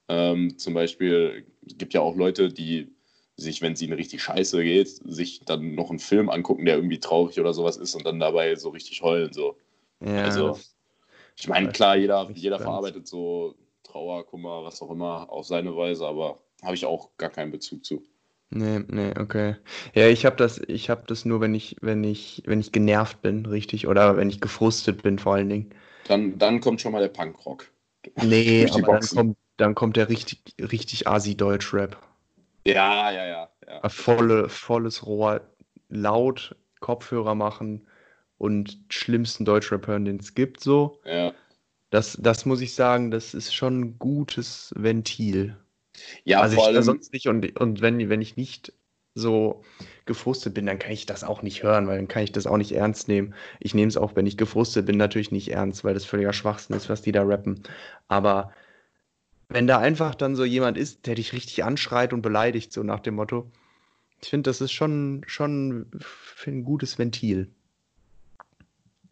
[0.07, 2.91] ähm, zum Beispiel gibt ja auch Leute, die
[3.35, 6.99] sich, wenn es ihnen richtig scheiße geht, sich dann noch einen Film angucken, der irgendwie
[6.99, 9.31] traurig oder sowas ist und dann dabei so richtig heulen.
[9.31, 9.55] So.
[10.01, 10.59] Ja, also,
[11.38, 16.05] ich meine, klar, jeder, jeder verarbeitet so Trauer, Kummer, was auch immer auf seine Weise,
[16.07, 18.03] aber habe ich auch gar keinen Bezug zu.
[18.51, 19.55] Nee, nee, okay.
[19.93, 23.21] Ja, ich habe das, ich habe das nur, wenn ich, wenn ich, wenn ich genervt
[23.21, 25.69] bin, richtig, oder wenn ich gefrustet bin, vor allen Dingen.
[26.07, 27.69] Dann, dann kommt schon mal der Punkrock.
[28.15, 31.97] Nee, aber dann kommt, dann kommt der richtig, richtig Asi-Deutsch-Rap.
[32.65, 33.89] Ja, ja, ja, ja.
[33.89, 35.41] Volle, volles Rohr,
[35.89, 37.88] laut, Kopfhörer machen,
[38.39, 40.99] und schlimmsten Deutschrap hören, den es gibt, so.
[41.06, 41.34] Ja.
[41.91, 45.58] Das, das muss ich sagen, das ist schon ein gutes Ventil.
[46.23, 46.82] Ja, also vor allem...
[46.82, 48.73] sonst nicht und, und wenn, wenn ich nicht
[49.13, 49.63] so
[50.06, 52.58] gefrustet bin, dann kann ich das auch nicht hören, weil dann kann ich das auch
[52.58, 53.34] nicht ernst nehmen.
[53.60, 56.75] Ich nehme es auch, wenn ich gefrustet bin, natürlich nicht ernst, weil das völliger Schwachsinn
[56.75, 57.63] ist, was die da rappen.
[58.08, 58.54] Aber
[59.49, 63.02] wenn da einfach dann so jemand ist, der dich richtig anschreit und beleidigt, so nach
[63.02, 63.52] dem Motto,
[64.21, 65.89] ich finde, das ist schon, schon
[66.45, 67.49] ein gutes Ventil.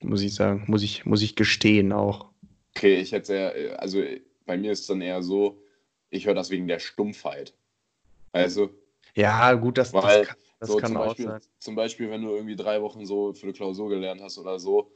[0.02, 0.64] Muss ich sagen.
[0.68, 2.30] Muss ich, muss ich gestehen auch.
[2.76, 4.04] Okay, ich hätte sehr, also
[4.46, 5.62] bei mir ist es dann eher so,
[6.10, 7.54] ich höre das wegen der Stumpfheit.
[8.32, 8.70] Also.
[9.16, 11.42] Ja, gut, das, weil, das kann, das so kann zum auch Beispiel, sein.
[11.60, 14.92] Zum Beispiel, wenn du irgendwie drei Wochen so für eine Klausur gelernt hast oder so,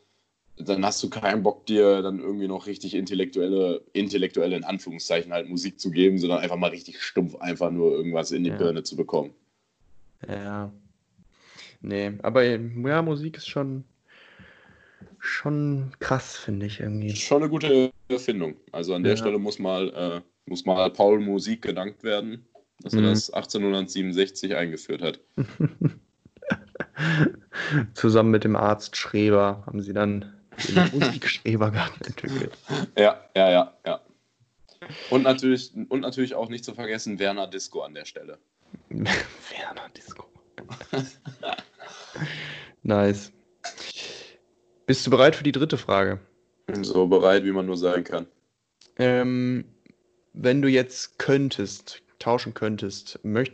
[0.57, 5.49] dann hast du keinen Bock, dir dann irgendwie noch richtig intellektuelle, intellektuelle in Anführungszeichen halt
[5.49, 8.57] Musik zu geben, sondern einfach mal richtig stumpf einfach nur irgendwas in die Ja.
[8.57, 9.33] Birne zu bekommen.
[10.27, 10.71] Ja.
[11.81, 13.85] Nee, aber ja, Musik ist schon,
[15.21, 17.15] schon krass, finde ich irgendwie.
[17.15, 18.55] Schon eine gute Erfindung.
[18.71, 19.17] Also an der Ja.
[19.17, 22.45] Stelle muss mal, äh, muss mal Paul Musik gedankt werden,
[22.81, 23.05] dass er Mhm.
[23.05, 25.19] das 1867 eingeführt hat.
[27.93, 30.33] Zusammen mit dem Arzt Schreber haben sie dann
[30.67, 32.51] den Musikschrebergarten entwickelt.
[32.97, 34.01] Ja, ja, ja, ja.
[35.11, 38.39] Und natürlich, und natürlich auch nicht zu vergessen Werner Disco an der Stelle.
[38.89, 40.25] Werner Disco.
[42.83, 43.31] nice.
[44.91, 46.19] Bist du bereit für die dritte Frage?
[46.81, 48.27] So bereit, wie man nur sein kann.
[48.97, 49.63] Ähm,
[50.33, 53.53] wenn du jetzt könntest, tauschen könntest, möcht,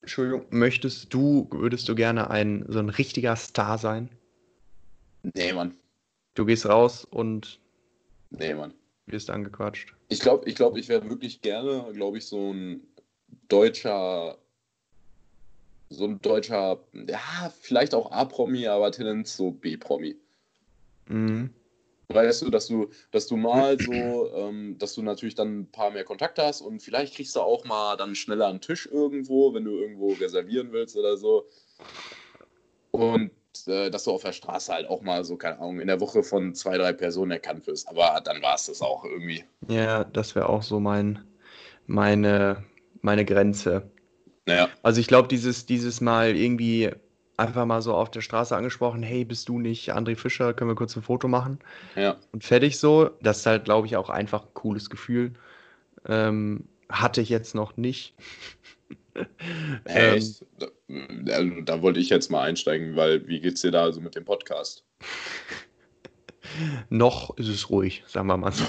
[0.00, 4.08] Entschuldigung, möchtest du, würdest du gerne ein so ein richtiger Star sein?
[5.34, 5.74] Nee, Mann.
[6.32, 7.60] Du gehst raus und
[8.30, 8.72] Nee, Mann.
[9.04, 9.94] wirst angequatscht.
[10.08, 12.86] Ich glaube, ich, glaub, ich wäre wirklich gerne, glaube ich, so ein
[13.50, 14.38] deutscher,
[15.90, 20.16] so ein deutscher, ja, vielleicht auch A-Promi, aber Tendenz so B-Promi.
[21.10, 21.50] Mhm.
[22.08, 25.90] Weißt du, dass du, dass du mal so, ähm, dass du natürlich dann ein paar
[25.90, 29.64] mehr Kontakte hast und vielleicht kriegst du auch mal dann schneller einen Tisch irgendwo, wenn
[29.64, 31.46] du irgendwo reservieren willst oder so.
[32.90, 33.30] Und
[33.66, 36.22] äh, dass du auf der Straße halt auch mal so, keine Ahnung, in der Woche
[36.22, 37.88] von zwei, drei Personen erkannt wirst.
[37.88, 39.44] Aber dann war es das auch irgendwie.
[39.68, 41.20] Ja, das wäre auch so mein,
[41.86, 42.64] meine,
[43.02, 43.90] meine Grenze.
[44.46, 46.90] Naja, Also ich glaube, dieses, dieses Mal irgendwie
[47.40, 50.76] einfach mal so auf der Straße angesprochen, hey, bist du nicht André Fischer, können wir
[50.76, 51.58] kurz ein Foto machen?
[51.96, 52.16] ja.
[52.32, 53.10] Und fertig so.
[53.22, 55.32] Das ist halt, glaube ich, auch einfach ein cooles Gefühl.
[56.06, 58.14] Ähm, hatte ich jetzt noch nicht.
[59.86, 60.24] Hey, Ähm,
[61.26, 64.14] da, also, da wollte ich jetzt mal einsteigen, weil wie geht's dir da so mit
[64.14, 64.84] dem Podcast?
[66.88, 68.64] noch ist es ruhig, sagen wir mal so.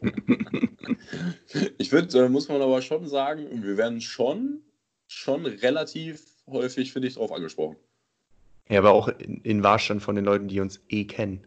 [1.76, 4.62] ich finde, äh, muss man aber schon sagen, wir werden schon,
[5.06, 7.76] schon relativ häufig, finde ich, drauf angesprochen.
[8.68, 11.46] Ja, aber auch in, in Warstand von den Leuten, die uns eh kennen.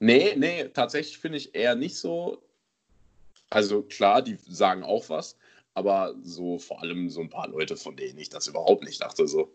[0.00, 2.42] Nee, nee, tatsächlich finde ich eher nicht so.
[3.50, 5.38] Also klar, die sagen auch was,
[5.74, 9.28] aber so vor allem so ein paar Leute, von denen ich das überhaupt nicht dachte,
[9.28, 9.54] so.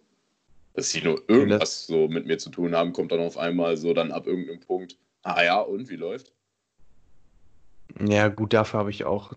[0.74, 3.94] Dass sie nur irgendwas so mit mir zu tun haben, kommt dann auf einmal so
[3.94, 4.98] dann ab irgendeinem Punkt.
[5.24, 6.34] Ah ja, und wie läuft?
[8.00, 9.34] Ja, gut, dafür habe ich auch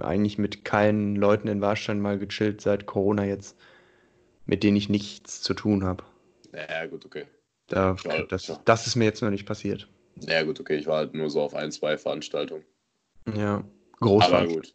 [0.00, 3.56] eigentlich mit keinen Leuten in Warstein mal gechillt seit Corona jetzt,
[4.48, 6.02] mit denen ich nichts zu tun habe.
[6.52, 7.26] Ja, gut, okay.
[7.68, 8.60] Da, Ja, das, ja.
[8.64, 9.88] das ist mir jetzt noch nicht passiert.
[10.20, 10.76] Ja, gut, okay.
[10.76, 12.64] Ich war halt nur so auf ein, zwei Veranstaltungen.
[13.36, 13.68] Ja, Aber
[14.00, 14.54] Großveranstaltung.
[14.62, 14.74] gut.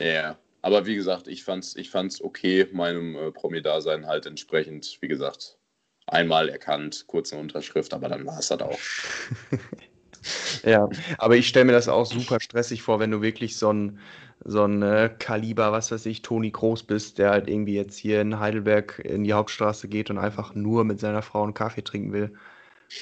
[0.00, 0.36] Ja.
[0.62, 5.58] Aber wie gesagt, ich fand's, ich fand's okay, meinem äh, Promi-Dasein halt entsprechend, wie gesagt,
[6.06, 8.78] einmal erkannt, kurze Unterschrift, aber dann war es halt auch.
[10.64, 13.98] Ja, aber ich stelle mir das auch super stressig vor, wenn du wirklich so ein,
[14.44, 18.20] so ein äh, Kaliber, was weiß ich, Toni Groß bist, der halt irgendwie jetzt hier
[18.20, 22.12] in Heidelberg in die Hauptstraße geht und einfach nur mit seiner Frau einen Kaffee trinken
[22.12, 22.34] will.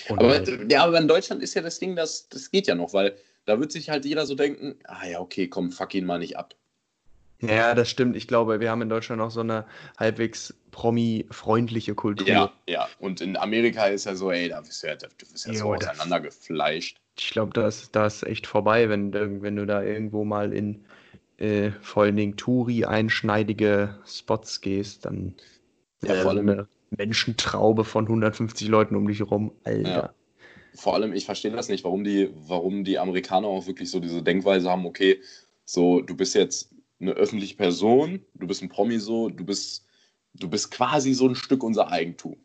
[0.05, 2.75] Und Aber, halt, ja, aber in Deutschland ist ja das Ding, das, das geht ja
[2.75, 6.07] noch, weil da wird sich halt jeder so denken, ah ja, okay, komm, fuck ihn
[6.07, 6.55] mal nicht ab.
[7.41, 8.17] ja, das stimmt.
[8.17, 9.67] Ich glaube, wir haben in Deutschland noch so eine
[9.99, 12.27] halbwegs promi-freundliche Kultur.
[12.27, 12.89] Ja, ja.
[12.99, 15.65] Und in Amerika ist ja so, ey, da bist du ja, du bist ja so
[15.65, 17.01] Jo, das- auseinandergefleischt.
[17.19, 20.53] Ich glaube, da ist, da ist echt vorbei, wenn, du- wenn du da irgendwo mal
[20.53, 20.85] in
[21.39, 25.35] äh, vor allen Dingen Touri-einschneidige Spots gehst, dann
[26.05, 29.53] Ja, äh, vor allem- eine Menschentraube von 150 Leuten um dich rum.
[29.65, 29.89] Alter.
[29.91, 30.15] Ja.
[30.75, 34.23] Vor allem, ich verstehe das nicht, warum die, warum die Amerikaner auch wirklich so diese
[34.23, 35.21] Denkweise haben, okay,
[35.65, 39.85] so, du bist jetzt eine öffentliche Person, du bist ein Promi so, du bist,
[40.35, 42.37] du bist quasi so ein Stück unser Eigentum.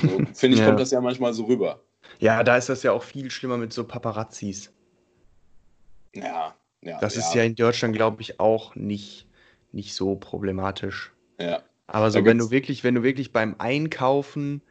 [0.00, 0.66] So, Finde ich, Ja.
[0.66, 1.82] kommt das ja manchmal so rüber.
[2.22, 4.72] Ja, da ist das ja auch viel schlimmer mit so Paparazzis.
[6.14, 6.98] Ja, ja.
[7.00, 9.26] Das ist ja in Deutschland, glaube ich, auch nicht,
[9.72, 11.12] nicht so problematisch.
[11.40, 11.62] ja.
[11.88, 14.62] Aber so, wenn du wirklich, wenn du wirklich beim Einkaufen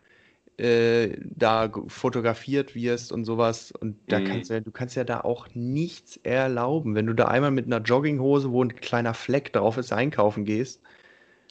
[0.57, 4.25] äh, da fotografiert wirst und sowas, und da Mhm.
[4.25, 6.95] kannst du, ja- du kannst ja da auch nichts erlauben.
[6.95, 10.81] Wenn du da einmal mit einer Jogginghose, wo ein kleiner Fleck drauf ist, einkaufen gehst,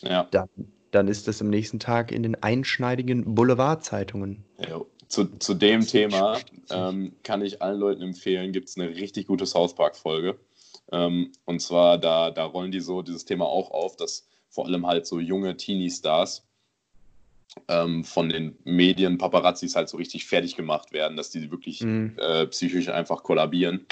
[0.01, 0.27] ja.
[0.31, 0.49] dann,
[0.91, 4.45] dann ist das am nächsten Tag in den einschneidigen Boulevardzeitungen.
[4.59, 6.39] Ja, zu, zu dem Thema
[6.71, 10.39] ähm, kann ich allen Leuten empfehlen, gibt es eine richtig gute South Park-Folge.
[10.93, 14.87] Ähm, und zwar, da, da rollen die so dieses Thema auch auf, dass vor allem
[14.87, 16.47] halt so junge Teenie-Stars
[17.67, 22.17] ähm, von den Medien, Paparazzis halt so richtig fertig gemacht werden, dass die wirklich mhm.
[22.19, 23.87] äh, psychisch einfach kollabieren,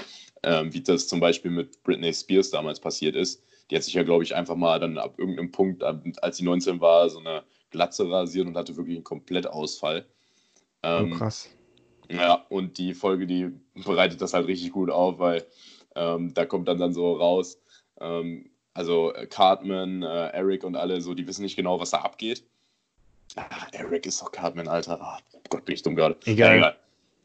[0.44, 3.42] ähm, wie das zum Beispiel mit Britney Spears damals passiert ist.
[3.70, 6.80] Die hat sich ja, glaube ich, einfach mal dann ab irgendeinem Punkt, als sie 19
[6.80, 10.06] war, so eine Glatze rasiert und hatte wirklich einen Komplettausfall.
[10.82, 11.48] Ähm, oh, krass.
[12.10, 15.46] Ja, und die Folge, die bereitet das halt richtig gut auf, weil
[15.94, 17.60] ähm, da kommt dann, dann so raus,
[18.00, 21.98] ähm, also äh, Cartman, äh, Eric und alle so, die wissen nicht genau, was da
[21.98, 22.44] abgeht.
[23.36, 25.00] Ah, Eric ist doch Cartman, Alter.
[25.00, 25.18] Ah,
[25.50, 26.16] Gott, bin ich dumm gerade.
[26.24, 26.56] Egal.
[26.56, 26.76] egal.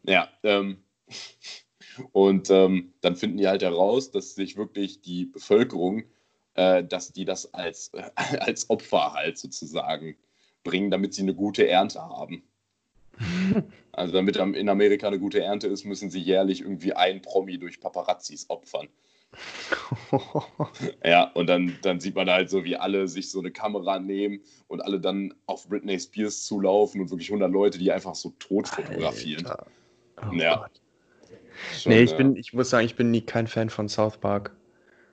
[0.03, 0.83] Ja, ähm,
[2.11, 6.03] und ähm, dann finden die halt heraus, dass sich wirklich die Bevölkerung,
[6.55, 10.17] äh, dass die das als, äh, als Opfer halt sozusagen
[10.63, 12.43] bringen, damit sie eine gute Ernte haben.
[13.95, 17.79] Also damit in Amerika eine gute Ernte ist, müssen sie jährlich irgendwie ein Promi durch
[17.79, 18.87] Paparazzis opfern.
[21.05, 24.41] ja, und dann, dann sieht man halt so, wie alle sich so eine Kamera nehmen
[24.67, 28.67] und alle dann auf Britney Spears zulaufen und wirklich 100 Leute, die einfach so tot
[28.67, 29.47] fotografieren.
[30.17, 30.65] Oh ja.
[31.79, 34.55] Schon, nee, ich, bin, ich muss sagen, ich bin nie kein Fan von South Park.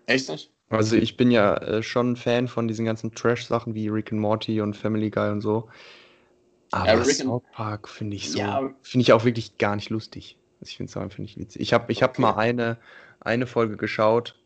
[0.07, 0.51] Echt nicht?
[0.71, 4.61] Also ich bin ja äh, schon Fan von diesen ganzen Trash-Sachen wie Rick and Morty
[4.61, 5.69] und Family Guy und so.
[6.73, 8.75] Aber ja, South Park finde ich so, ja.
[8.83, 10.39] finde ich auch wirklich gar nicht lustig.
[10.61, 11.61] Also ich finde es einfach nicht witzig.
[11.63, 12.05] Ich habe ich okay.
[12.05, 12.79] hab mal eine,
[13.21, 14.41] eine Folge geschaut,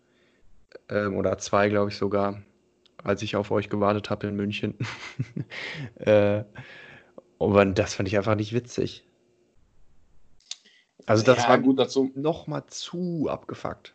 [0.88, 2.42] ähm, oder zwei, glaube ich sogar,
[3.02, 4.74] als ich auf euch gewartet habe in München.
[5.96, 6.44] äh,
[7.38, 9.04] und das fand ich einfach nicht witzig.
[11.06, 12.10] Also das ja, war gut dazu.
[12.14, 13.94] Noch mal zu abgefuckt.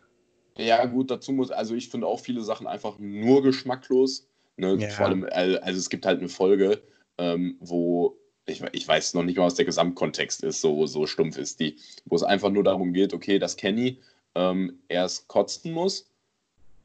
[0.56, 4.28] Ja, gut, dazu muss, also ich finde auch viele Sachen einfach nur geschmacklos.
[4.56, 4.76] Ne?
[4.76, 4.88] Ja.
[4.90, 6.82] Vor allem, also es gibt halt eine Folge,
[7.18, 8.19] ähm, wo
[8.50, 11.76] ich, ich, weiß noch nicht mal, was der Gesamtkontext ist, so, so stumpf ist die,
[12.04, 13.98] wo es einfach nur darum geht, okay, dass Kenny
[14.34, 16.10] ähm, erst kotzen muss,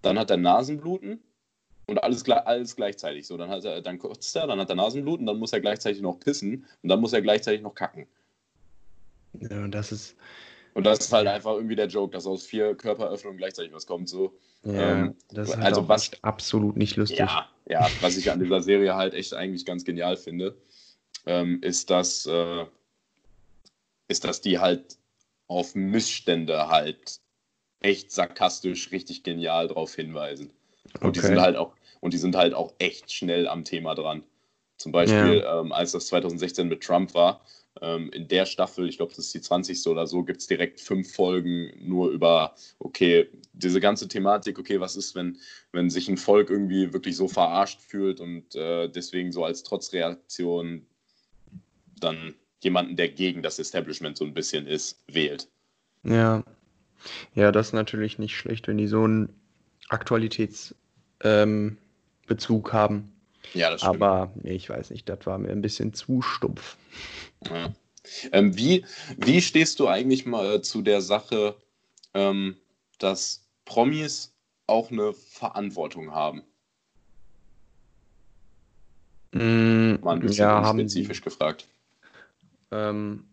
[0.01, 1.19] dann hat er Nasenbluten
[1.87, 3.27] und alles, alles gleichzeitig.
[3.27, 6.01] So, dann, hat er, dann kotzt er, dann hat er Nasenbluten, dann muss er gleichzeitig
[6.01, 8.07] noch pissen und dann muss er gleichzeitig noch kacken.
[9.39, 10.15] Ja, das ist.
[10.73, 14.09] Und das ist halt einfach irgendwie der Joke, dass aus vier Körperöffnungen gleichzeitig was kommt.
[14.09, 14.37] So.
[14.63, 17.19] Ja, ähm, das ist halt also was absolut nicht lustig.
[17.19, 20.57] Ja, ja, was ich an dieser Serie halt echt eigentlich ganz genial finde,
[21.25, 22.65] ähm, ist, dass, äh,
[24.07, 24.97] ist, dass die halt
[25.47, 27.19] auf Missstände halt
[27.81, 30.51] echt sarkastisch, richtig genial darauf hinweisen.
[30.95, 31.11] Und okay.
[31.13, 34.23] die sind halt auch, und die sind halt auch echt schnell am Thema dran.
[34.77, 35.61] Zum Beispiel, ja.
[35.61, 37.41] ähm, als das 2016 mit Trump war,
[37.81, 39.87] ähm, in der Staffel, ich glaube, das ist die 20.
[39.87, 44.95] oder so, gibt es direkt fünf Folgen nur über, okay, diese ganze Thematik, okay, was
[44.95, 45.37] ist, wenn,
[45.71, 50.85] wenn sich ein Volk irgendwie wirklich so verarscht fühlt und äh, deswegen so als Trotzreaktion
[51.99, 55.47] dann jemanden, der gegen das Establishment so ein bisschen ist, wählt.
[56.03, 56.43] Ja.
[57.35, 59.29] Ja, das ist natürlich nicht schlecht, wenn die so einen
[59.89, 60.77] Aktualitätsbezug
[61.23, 61.77] ähm,
[62.73, 63.11] haben.
[63.53, 63.95] Ja, das stimmt.
[63.95, 66.77] Aber ich weiß nicht, das war mir ein bisschen zu stumpf.
[67.47, 67.73] Ja.
[68.31, 68.85] Ähm, wie,
[69.17, 71.55] wie stehst du eigentlich mal zu der Sache,
[72.13, 72.57] ähm,
[72.99, 74.33] dass Promis
[74.67, 76.43] auch eine Verantwortung haben?
[79.31, 81.67] Mm, mal ein bisschen ja, spezifisch gefragt.
[82.75, 83.25] Ähm,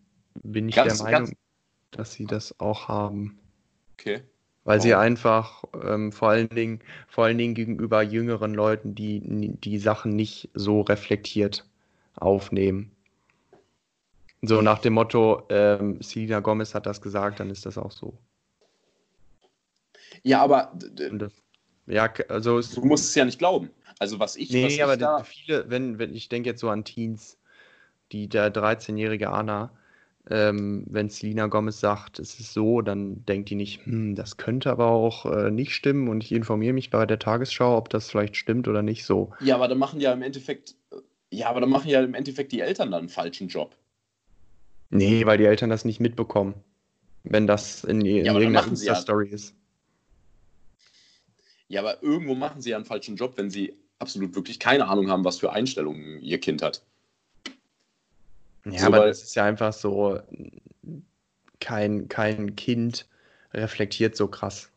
[0.43, 1.39] bin ich ganz, der Meinung, ganz...
[1.91, 3.39] dass sie das auch haben.
[3.95, 4.23] Okay.
[4.65, 4.83] Weil oh.
[4.83, 9.21] sie einfach ähm, vor, allen Dingen, vor allen Dingen gegenüber jüngeren Leuten, die
[9.59, 11.69] die Sachen nicht so reflektiert
[12.15, 12.93] aufnehmen.
[14.43, 18.19] So nach dem Motto, ähm, Selena Gomez hat das gesagt, dann ist das auch so.
[20.23, 21.33] Ja, aber das,
[21.87, 23.71] ja, also du musst es ja nicht glauben.
[23.99, 24.51] Also was ich.
[24.51, 25.25] Nee, was aber da...
[25.25, 27.39] viele, wenn, wenn ich denke jetzt so an Teens,
[28.13, 29.71] die der 13-jährige Anna,
[30.31, 34.71] ähm, wenn Selina Gomez sagt, es ist so, dann denkt die nicht, hm, das könnte
[34.71, 38.37] aber auch äh, nicht stimmen und ich informiere mich bei der Tagesschau, ob das vielleicht
[38.37, 39.33] stimmt oder nicht so.
[39.41, 40.77] Ja, aber dann machen ja im Endeffekt,
[41.31, 43.75] ja, aber dann machen ja im Endeffekt die Eltern dann einen falschen Job.
[44.91, 46.55] Nee, weil die Eltern das nicht mitbekommen,
[47.25, 49.55] wenn das in, in ja, irgendeiner Insta-Story ja, ist.
[51.67, 55.11] Ja, aber irgendwo machen sie ja einen falschen Job, wenn sie absolut wirklich keine Ahnung
[55.11, 56.83] haben, was für Einstellungen ihr Kind hat.
[58.65, 60.21] Ja, so, aber das ist ja einfach so,
[61.61, 63.07] kein, kein Kind
[63.53, 64.71] reflektiert so krass.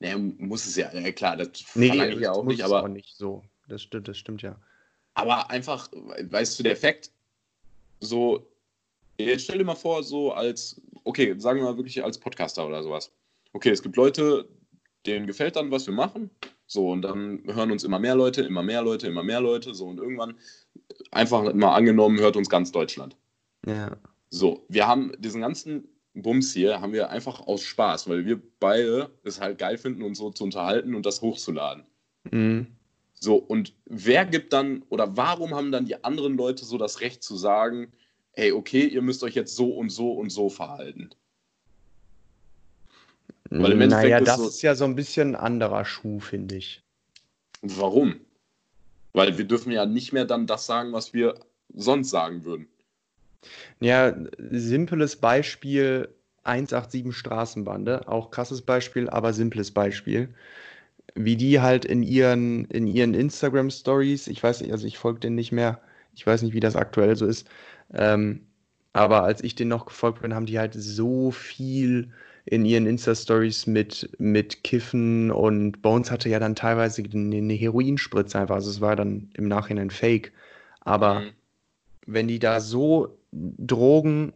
[0.00, 2.82] Nee, muss es ja, ja klar, das nee, ich ja auch nicht, aber.
[2.82, 3.42] Auch nicht so.
[3.68, 4.56] Das stimmt, das stimmt ja.
[5.14, 7.10] Aber einfach, weißt du, der Fakt,
[8.00, 8.46] so,
[9.18, 12.82] jetzt stell dir mal vor, so als, okay, sagen wir mal wirklich als Podcaster oder
[12.82, 13.12] sowas.
[13.52, 14.48] Okay, es gibt Leute,
[15.06, 16.30] denen gefällt dann, was wir machen.
[16.66, 19.74] So, und dann hören uns immer mehr Leute, immer mehr Leute, immer mehr Leute.
[19.74, 20.34] So, und irgendwann
[21.10, 23.16] einfach mal angenommen, hört uns ganz Deutschland.
[23.66, 23.96] Ja.
[24.30, 29.10] So, wir haben diesen ganzen Bums hier, haben wir einfach aus Spaß, weil wir beide
[29.24, 31.84] es halt geil finden, uns so zu unterhalten und das hochzuladen.
[32.30, 32.66] Mhm.
[33.14, 37.22] So, und wer gibt dann oder warum haben dann die anderen Leute so das Recht
[37.22, 37.92] zu sagen,
[38.32, 41.10] hey, okay, ihr müsst euch jetzt so und so und so verhalten?
[43.48, 46.20] Weil im Endeffekt naja, ist das so, ist ja so ein bisschen ein anderer Schuh,
[46.20, 46.82] finde ich.
[47.60, 48.16] Warum?
[49.12, 51.34] Weil wir dürfen ja nicht mehr dann das sagen, was wir
[51.74, 52.68] sonst sagen würden.
[53.80, 56.08] Ja, simples Beispiel
[56.44, 60.34] 187 Straßenbande, auch krasses Beispiel, aber simples Beispiel
[61.14, 65.36] wie die halt in ihren, in ihren Instagram-Stories, ich weiß nicht, also ich folge denen
[65.36, 65.80] nicht mehr,
[66.14, 67.48] ich weiß nicht, wie das aktuell so ist,
[67.92, 68.46] ähm,
[68.92, 72.10] aber als ich denen noch gefolgt bin, haben die halt so viel
[72.44, 78.56] in ihren Insta-Stories mit, mit Kiffen und Bones hatte ja dann teilweise eine Heroinspritze einfach,
[78.56, 80.32] also es war dann im Nachhinein fake.
[80.80, 81.30] Aber mhm.
[82.06, 84.32] wenn die da so Drogen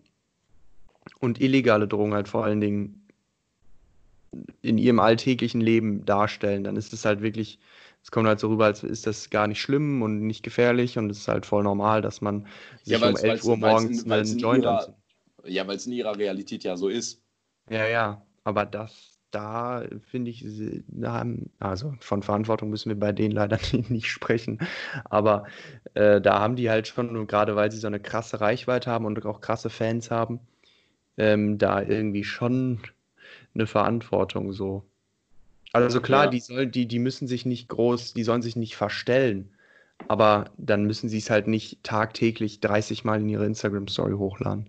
[1.20, 3.02] und illegale Drogen halt vor allen Dingen
[4.62, 7.59] in ihrem alltäglichen Leben darstellen, dann ist es halt wirklich,
[8.02, 11.11] es kommt halt so rüber, als ist das gar nicht schlimm und nicht gefährlich und
[11.11, 12.46] es ist halt voll normal, dass man
[12.84, 14.94] sich ja, um 11 Uhr morgens in, einen Joint ihrer,
[15.44, 17.26] Ja, weil es in ihrer Realität ja so ist.
[17.68, 20.44] Ja, ja, aber das, da finde ich,
[21.58, 23.58] also von Verantwortung müssen wir bei denen leider
[23.88, 24.60] nicht sprechen,
[25.04, 25.44] aber
[25.94, 29.24] äh, da haben die halt schon, gerade weil sie so eine krasse Reichweite haben und
[29.26, 30.40] auch krasse Fans haben,
[31.16, 32.80] ähm, da irgendwie schon
[33.54, 34.84] eine Verantwortung so.
[35.72, 36.30] Also klar, ja.
[36.30, 39.50] die sollen, die, die müssen sich nicht groß, die sollen sich nicht verstellen.
[40.08, 44.68] Aber dann müssen sie es halt nicht tagtäglich 30 Mal in ihre Instagram-Story hochladen.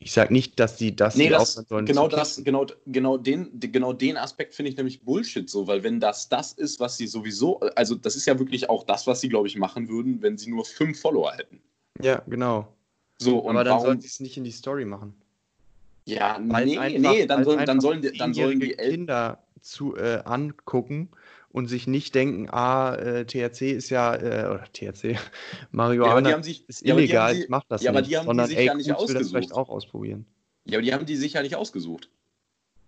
[0.00, 1.84] Ich sage nicht, dass die das nee, das, sollen.
[1.84, 5.98] Genau das, genau, genau den, genau den Aspekt finde ich nämlich Bullshit so, weil wenn
[5.98, 9.28] das das ist, was sie sowieso, also das ist ja wirklich auch das, was sie,
[9.28, 11.60] glaube ich, machen würden, wenn sie nur fünf Follower hätten.
[12.00, 12.68] Ja, genau.
[13.18, 15.14] So, Aber dann warum, sollen sie es nicht in die Story machen.
[16.04, 20.22] Ja, nee, einfach, nee, dann, soll, dann sollen die, dann sollen die Kinder zu, äh,
[20.24, 21.10] angucken
[21.50, 25.16] und sich nicht denken, ah, äh, THC ist ja, äh, oder THC,
[25.70, 27.98] Marihuana ja, sich, ist illegal, ja, ich mach das ja, nicht.
[27.98, 29.20] aber die haben sondern, die sich ey, ja nicht ausgesucht.
[29.20, 30.26] das vielleicht auch ausprobieren.
[30.64, 32.10] Ja, aber die haben die sich ja nicht ausgesucht.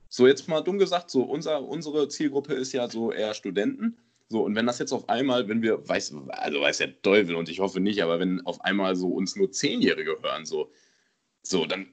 [0.09, 3.97] So, jetzt mal dumm gesagt, so, unser, unsere Zielgruppe ist ja so eher Studenten.
[4.29, 7.49] So, und wenn das jetzt auf einmal, wenn wir, weiß, also weiß der Teufel und
[7.49, 10.71] ich hoffe nicht, aber wenn auf einmal so uns nur Zehnjährige hören, so,
[11.43, 11.93] so, dann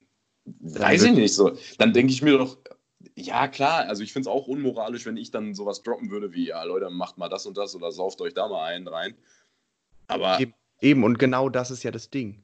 [0.60, 1.56] Weiß ich nicht so.
[1.78, 2.58] Dann denke ich mir doch,
[3.14, 6.46] ja klar, also ich finde es auch unmoralisch, wenn ich dann sowas droppen würde wie,
[6.46, 9.14] ja Leute, macht mal das und das oder sauft euch da mal einen rein.
[10.06, 10.40] Aber.
[10.40, 12.42] Eben, eben und genau das ist ja das Ding.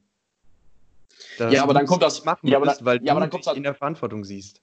[1.37, 2.25] Das ja, aber dann kommt das.
[2.25, 4.61] Machen ja, aber dann, weil ja, aber dann kommt das, in der Verantwortung siehst.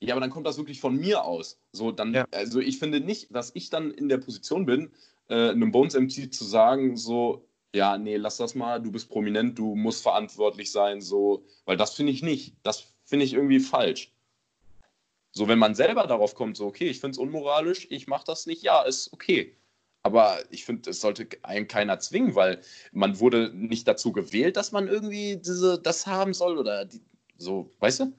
[0.00, 1.58] Ja, aber dann kommt das wirklich von mir aus.
[1.72, 2.26] So, dann, ja.
[2.30, 4.92] also ich finde nicht, dass ich dann in der Position bin,
[5.28, 9.58] äh, einem Bones MC zu sagen, so, ja, nee, lass das mal, du bist prominent,
[9.58, 12.56] du musst verantwortlich sein, so, weil das finde ich nicht.
[12.62, 14.12] Das finde ich irgendwie falsch.
[15.38, 18.46] So, wenn man selber darauf kommt, so, okay, ich finde es unmoralisch, ich mache das
[18.46, 19.54] nicht, ja, ist okay.
[20.02, 22.60] Aber ich finde, es sollte einem keiner zwingen, weil
[22.90, 27.00] man wurde nicht dazu gewählt, dass man irgendwie diese, das haben soll oder die,
[27.36, 28.12] so, weißt du?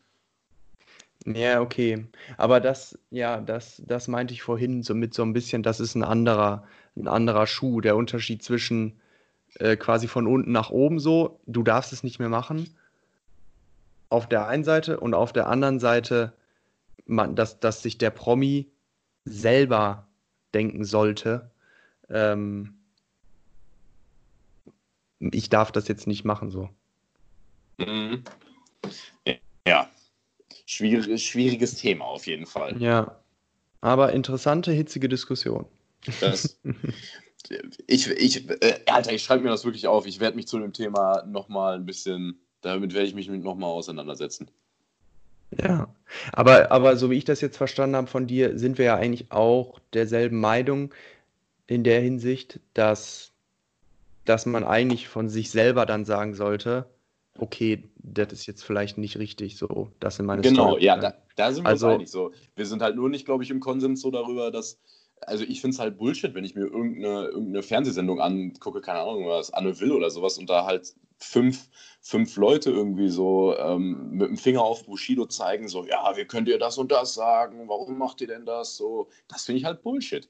[1.26, 2.08] Ja, okay.
[2.38, 5.96] Aber das, ja, das, das meinte ich vorhin so mit so ein bisschen, das ist
[5.96, 6.64] ein anderer,
[6.96, 7.82] ein anderer Schuh.
[7.82, 8.98] Der Unterschied zwischen
[9.56, 12.74] äh, quasi von unten nach oben so, du darfst es nicht mehr machen.
[14.08, 16.32] Auf der einen Seite und auf der anderen Seite,
[17.10, 18.72] man, dass, dass sich der Promi
[19.26, 20.08] selber
[20.54, 21.52] denken sollte,
[22.10, 22.76] ähm,
[25.20, 26.70] ich darf das jetzt nicht machen so.
[27.78, 28.24] Mhm.
[29.68, 29.90] Ja,
[30.72, 32.80] Schwierig, schwieriges Thema auf jeden Fall.
[32.80, 33.20] Ja,
[33.82, 35.66] aber interessante, hitzige Diskussion.
[36.22, 36.60] Das,
[37.88, 40.06] ich, ich, äh, Alter, ich schreibe mir das wirklich auf.
[40.06, 44.52] Ich werde mich zu dem Thema nochmal ein bisschen, damit werde ich mich nochmal auseinandersetzen.
[45.58, 45.94] Ja,
[46.32, 49.32] aber, aber so wie ich das jetzt verstanden habe von dir, sind wir ja eigentlich
[49.32, 50.94] auch derselben Meinung
[51.68, 53.32] in der Hinsicht, dass,
[54.26, 56.86] dass man eigentlich von sich selber dann sagen sollte,
[57.38, 60.84] okay, das ist jetzt vielleicht nicht richtig so, das sind meine Genau, Story.
[60.84, 62.32] ja, da, da, sind wir also, uns einig so.
[62.56, 64.80] Wir sind halt nur nicht, glaube ich, im Konsens so darüber, dass
[65.22, 69.28] also ich finde es halt Bullshit, wenn ich mir irgendeine, irgendeine Fernsehsendung angucke, keine Ahnung
[69.28, 71.70] was, Anne Will oder sowas, und da halt fünf,
[72.02, 76.48] fünf Leute irgendwie so ähm, mit dem Finger auf Bushido zeigen, so, ja, wie könnt
[76.48, 77.68] ihr das und das sagen?
[77.68, 78.78] Warum macht ihr denn das?
[78.78, 80.30] So, das finde ich halt Bullshit.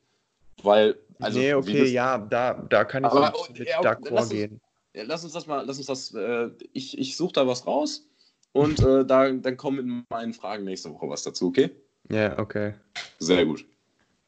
[0.64, 1.40] Weil, also.
[1.40, 4.60] Nee, okay, das, ja, da, da kann ich aber, mit ja, d'accord gehen.
[4.94, 8.10] Ja, lass uns das mal, lass uns das, äh, ich, ich suche da was raus
[8.54, 11.70] und äh, da, dann kommen in meinen Fragen nächste Woche was dazu, okay?
[12.10, 12.74] Ja, okay.
[13.20, 13.66] Sehr gut.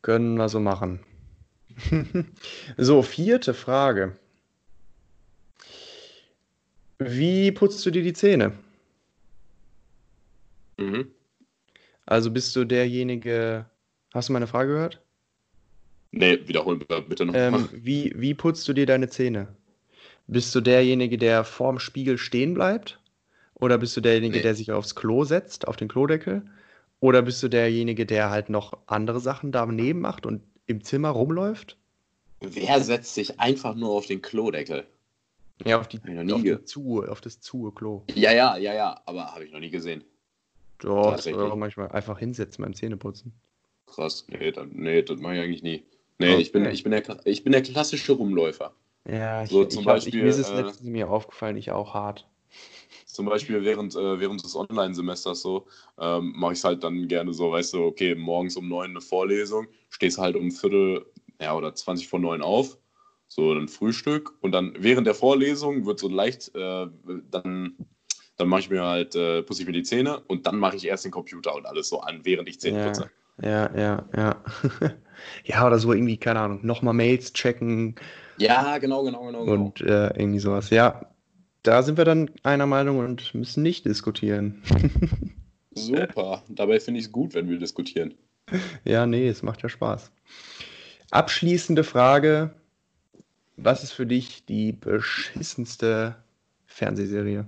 [0.02, 0.99] Können wir so machen.
[2.78, 4.18] so, vierte Frage.
[6.99, 8.54] Wie putzt du dir die Zähne?
[10.78, 11.08] Mhm.
[12.06, 13.66] Also bist du derjenige.
[14.14, 15.02] Hast du meine Frage gehört?
[16.12, 17.34] Nee, wiederholen wir bitte noch.
[17.36, 19.47] Ähm, wie, wie putzt du dir deine Zähne?
[20.28, 22.99] Bist du derjenige, der vorm Spiegel stehen bleibt?
[23.56, 24.43] Oder bist du derjenige, Nee.
[24.43, 26.43] der sich aufs Klo setzt, auf den Klodeckel?
[27.02, 31.78] Oder bist du derjenige, der halt noch andere Sachen daneben macht und im Zimmer rumläuft?
[32.39, 34.86] Wer setzt sich einfach nur auf den Klodeckel?
[35.66, 38.04] Ja, auf, die, Hab ich noch nie auf, die Zu, auf das zu Klo.
[38.14, 40.04] Ja, ja, ja, ja, aber habe ich noch nie gesehen.
[40.80, 41.41] Doch, Tatsächlich.
[41.41, 43.34] oder manchmal einfach hinsetzen beim Zähneputzen.
[43.88, 45.84] Krass, nee, das, nee, das mache ich eigentlich nie.
[46.20, 46.41] Nee, Okay.
[46.41, 48.74] ich, bin, ich, bin der, ich bin der klassische Rumläufer.
[49.08, 51.72] Ja, ich, So, ich, zum ich, Beispiel, mir ist es äh, letztens mir aufgefallen, ich
[51.72, 52.28] auch hart.
[53.06, 55.68] Zum Beispiel während, äh, während des Online-Semesters so,
[55.99, 59.02] ähm, mache ich es halt dann gerne so, weißt du, okay, morgens um neun eine
[59.02, 61.06] Vorlesung, stehst halt um Viertel,
[61.41, 62.78] ja, oder 20 vor neun auf,
[63.28, 66.88] so dann Frühstück und dann während der Vorlesung wird so leicht, äh,
[67.30, 67.76] dann,
[68.38, 70.86] dann mache ich mir halt, äh, putze ich mir die Zähne und dann mache ich
[70.86, 73.10] erst den Computer und alles so an, während ich Zähne putze.
[73.41, 74.43] Ja, ja, ja.
[75.45, 77.95] ja, oder so irgendwie, keine Ahnung, nochmal Mails checken
[78.38, 79.45] Ja, genau, genau, genau.
[79.45, 79.54] genau.
[79.66, 80.70] und äh, irgendwie sowas.
[80.70, 81.11] Ja,
[81.64, 84.62] da sind wir dann einer Meinung und müssen nicht diskutieren.
[85.76, 86.43] Super.
[86.49, 88.14] Dabei finde ich es gut, wenn wir diskutieren.
[88.84, 90.12] ja, nee, es macht ja Spaß.
[91.12, 92.53] Abschließende Frage.
[93.57, 96.16] Was ist für dich die beschissenste
[96.66, 97.45] Fernsehserie?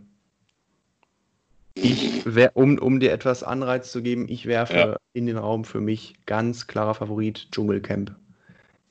[1.76, 4.98] Ich, um, um dir etwas Anreiz zu geben, ich werfe Ja.
[5.14, 8.16] in den Raum für mich ganz klarer Favorit Dschungelcamp.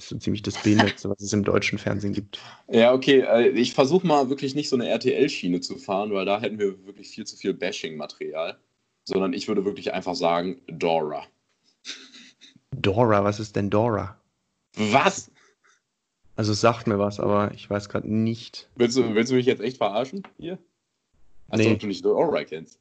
[0.02, 2.38] Ist so ziemlich das Behindertste, was es im deutschen Fernsehen gibt.
[2.68, 3.20] Ja, okay.
[3.20, 6.84] Äh, ich versuche mal wirklich nicht so eine RTL-Schiene zu fahren, weil da hätten wir
[6.86, 8.58] wirklich viel zu viel Bashing-Material.
[9.04, 11.24] Sondern ich würde wirklich einfach sagen, Dora.
[12.70, 14.16] Dora, was ist denn Dora?
[14.76, 15.30] Was?
[16.36, 18.70] Also es sagt mir was, aber ich weiß gerade nicht.
[18.76, 20.58] Willst du, willst du mich jetzt echt verarschen hier?
[21.48, 21.72] Als Nee.
[21.72, 22.78] ob du nicht Dora kennst.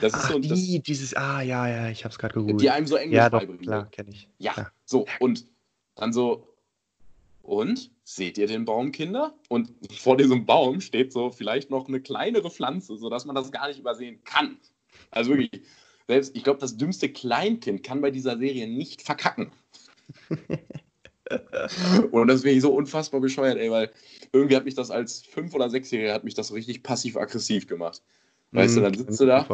[0.00, 2.60] Das ist Ach, so das, die, dieses, ah ja, ja, ich hab's gerade gegoogelt.
[2.60, 3.62] die einem so Englisch ja, doch, beibringen.
[3.62, 4.28] klar, kenne ich.
[4.38, 4.72] Ja, Klar.
[4.84, 5.44] so, und
[5.96, 6.53] dann so,
[7.44, 9.34] und seht ihr den Baum, Kinder?
[9.48, 13.68] Und vor diesem Baum steht so vielleicht noch eine kleinere Pflanze, sodass man das gar
[13.68, 14.58] nicht übersehen kann.
[15.10, 15.62] Also wirklich,
[16.08, 19.52] selbst, ich glaube, das dümmste Kleinkind kann bei dieser Serie nicht verkacken.
[22.10, 23.92] und das finde ich so unfassbar bescheuert, ey, weil
[24.32, 28.02] irgendwie hat mich das als Fünf- oder Sechsjähriger hat mich das so richtig passiv-aggressiv gemacht.
[28.52, 29.46] Weißt du, dann Hm, sitzt du da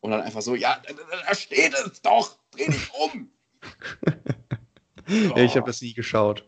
[0.00, 0.80] und dann einfach so, ja,
[1.26, 3.30] da, steht es doch, dreh dich um.
[5.06, 6.46] Ja, ich habe das nie geschaut.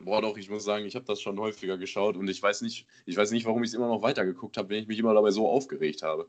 [0.00, 2.86] Boah, doch, ich muss sagen, ich habe das schon häufiger geschaut und ich weiß nicht,
[3.06, 5.30] ich weiß nicht, warum ich es immer noch weitergeguckt habe, wenn ich mich immer dabei
[5.30, 6.28] so aufgeregt habe.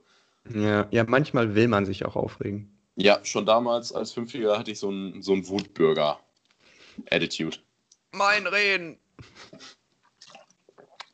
[0.53, 2.77] Ja, ja, manchmal will man sich auch aufregen.
[2.95, 7.57] Ja, schon damals als Fünfjähriger hatte ich so einen so Wutbürger-Attitude.
[8.11, 8.97] Mein Reden!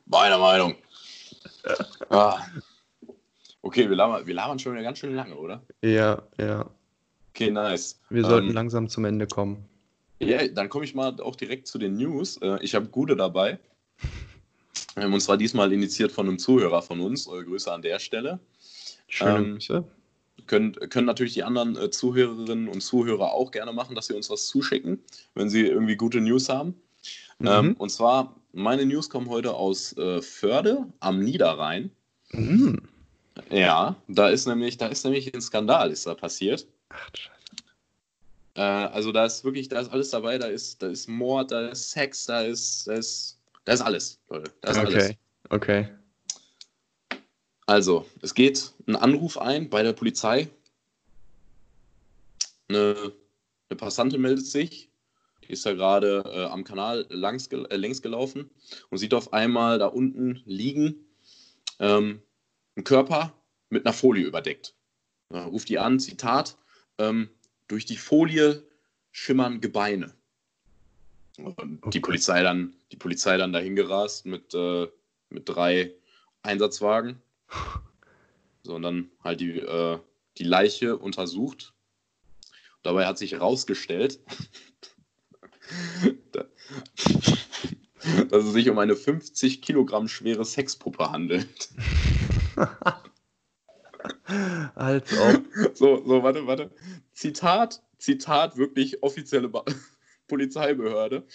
[0.05, 0.75] Meiner Meinung.
[2.09, 2.39] ah.
[3.61, 5.61] Okay, wir labern, wir labern schon wieder ganz schön lange, oder?
[5.83, 6.69] Ja, ja.
[7.31, 7.99] Okay, nice.
[8.09, 9.67] Wir sollten Ähm, langsam zum Ende kommen.
[10.19, 12.37] Ja, dann komme ich mal auch direkt zu den News.
[12.37, 13.59] Äh, Ich habe gute dabei.
[14.95, 17.27] Ähm, Und zwar diesmal initiiert von einem Zuhörer von uns.
[17.27, 18.39] Äh, Grüße an der Stelle.
[19.07, 19.83] Schöne ähm, Grüße.
[20.47, 24.29] Können, können natürlich die anderen äh, Zuhörerinnen und Zuhörer auch gerne machen, dass sie uns
[24.31, 25.03] was zuschicken,
[25.35, 26.73] wenn sie irgendwie gute News haben.
[27.43, 27.73] Ähm, Mhm.
[27.73, 31.91] und zwar, meine News kommen heute aus äh, Förde am Niederrhein.
[32.31, 32.81] Mhm.
[33.51, 36.65] Ja, da ist nämlich, da ist nämlich ein Skandal, ist da passiert.
[36.89, 37.36] Ach, Scheiße.
[38.57, 41.69] Äh, also da ist wirklich, da ist alles dabei, da ist, da ist Mord, da
[41.69, 44.51] ist Sex, da ist, da ist, da ist alles, Leute.
[44.61, 44.93] Da ist alles.
[44.95, 45.17] Okay,
[45.49, 45.89] okay.
[47.67, 50.49] Also, es geht ein Anruf ein bei der Polizei.
[52.67, 53.13] Eine,
[53.69, 54.89] eine Passantin meldet sich.
[55.43, 58.49] Die ist da gerade äh, am Kanal langs, äh, längs gelaufen
[58.89, 61.05] und sieht auf einmal da unten liegen
[61.79, 62.23] ähm,
[62.75, 63.33] einen Körper
[63.69, 64.73] mit einer Folie überdeckt.
[65.31, 66.57] Ja, ruft die an, Zitat,
[66.97, 67.29] ähm,
[67.67, 68.63] durch die Folie
[69.11, 70.13] schimmern Gebeine.
[71.37, 71.99] Und Oh die.
[71.99, 74.87] Polizei dann, die Polizei dann dahin gerast mit, äh,
[75.29, 75.93] mit drei
[76.41, 77.21] Einsatzwagen.
[78.63, 79.99] So, und dann halt die, äh,
[80.37, 81.73] die Leiche untersucht.
[82.83, 84.19] Dabei hat sich herausgestellt,
[86.31, 86.45] da-
[88.29, 91.69] dass es sich um eine 50 Kilogramm schwere Sexpuppe handelt.
[94.75, 95.43] Als ob.
[95.75, 96.71] So, so, warte, warte.
[97.17, 99.65] Zitat, Zitat, wirklich offizielle Ba-
[100.27, 101.25] Polizeibehörde.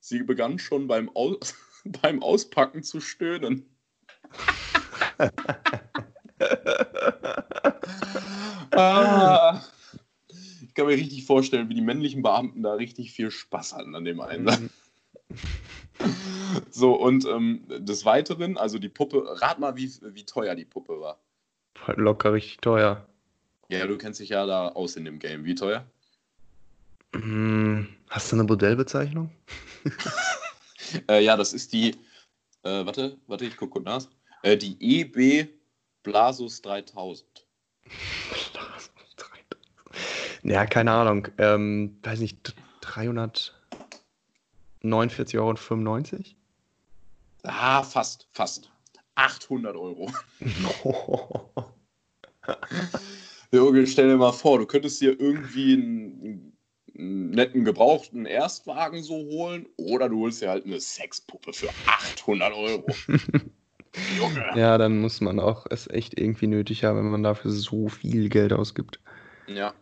[0.00, 3.68] Sie begann schon beim, Aus beim Auspacken zu stöhnen.
[8.72, 9.62] ah,
[10.62, 14.06] ich kann mir richtig vorstellen, wie die männlichen Beamten da richtig viel Spaß hatten an
[14.06, 14.60] dem Einsatz.
[14.60, 14.70] Mhm.
[16.70, 20.98] So, und ähm, des Weiteren, also die Puppe, rat mal, wie, wie teuer die Puppe
[20.98, 21.20] war.
[21.96, 23.06] Locker richtig teuer.
[23.68, 25.44] Ja, du kennst dich ja da aus in dem Game.
[25.44, 25.84] Wie teuer?
[27.14, 29.30] Hm, hast du eine Modellbezeichnung?
[31.08, 31.90] äh, ja, das ist die,
[32.62, 34.06] äh, warte, warte, ich gucke kurz nach.
[34.42, 35.48] Äh, die EB
[36.02, 37.46] Blasus 3000.
[38.52, 40.44] Blasus 3000.
[40.44, 41.26] Ja, keine Ahnung.
[41.38, 45.54] Ähm, weiß nicht, 349,95 Euro?
[47.42, 48.70] Ah, fast, fast.
[49.16, 50.12] 800 Euro.
[53.52, 56.52] Junge, stell dir mal vor, du könntest dir irgendwie einen,
[56.96, 62.52] einen, netten gebrauchten Erstwagen so holen oder du holst dir halt eine Sexpuppe für 800
[62.52, 62.86] Euro.
[64.18, 64.46] Junge.
[64.54, 68.28] Ja, dann muss man auch es echt irgendwie nötig haben, wenn man dafür so viel
[68.28, 69.00] Geld ausgibt.
[69.48, 69.74] Ja,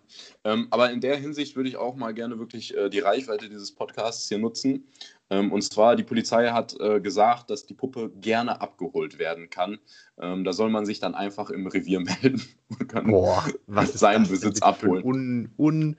[0.45, 3.73] ähm, aber in der Hinsicht würde ich auch mal gerne wirklich äh, die Reichweite dieses
[3.73, 4.87] Podcasts hier nutzen.
[5.35, 9.78] Ähm, und zwar, die Polizei hat äh, gesagt, dass die Puppe gerne abgeholt werden kann.
[10.20, 14.28] Ähm, da soll man sich dann einfach im Revier melden und kann Boah, was seinen
[14.28, 15.03] Besitz abholen.
[15.05, 15.97] Un, un,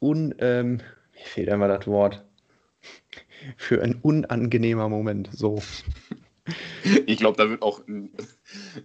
[0.00, 0.72] un, ähm,
[1.12, 2.24] mir fehlt einmal das Wort.
[3.56, 5.62] Für ein unangenehmer Moment, so.
[7.06, 7.82] Ich glaube, da wird auch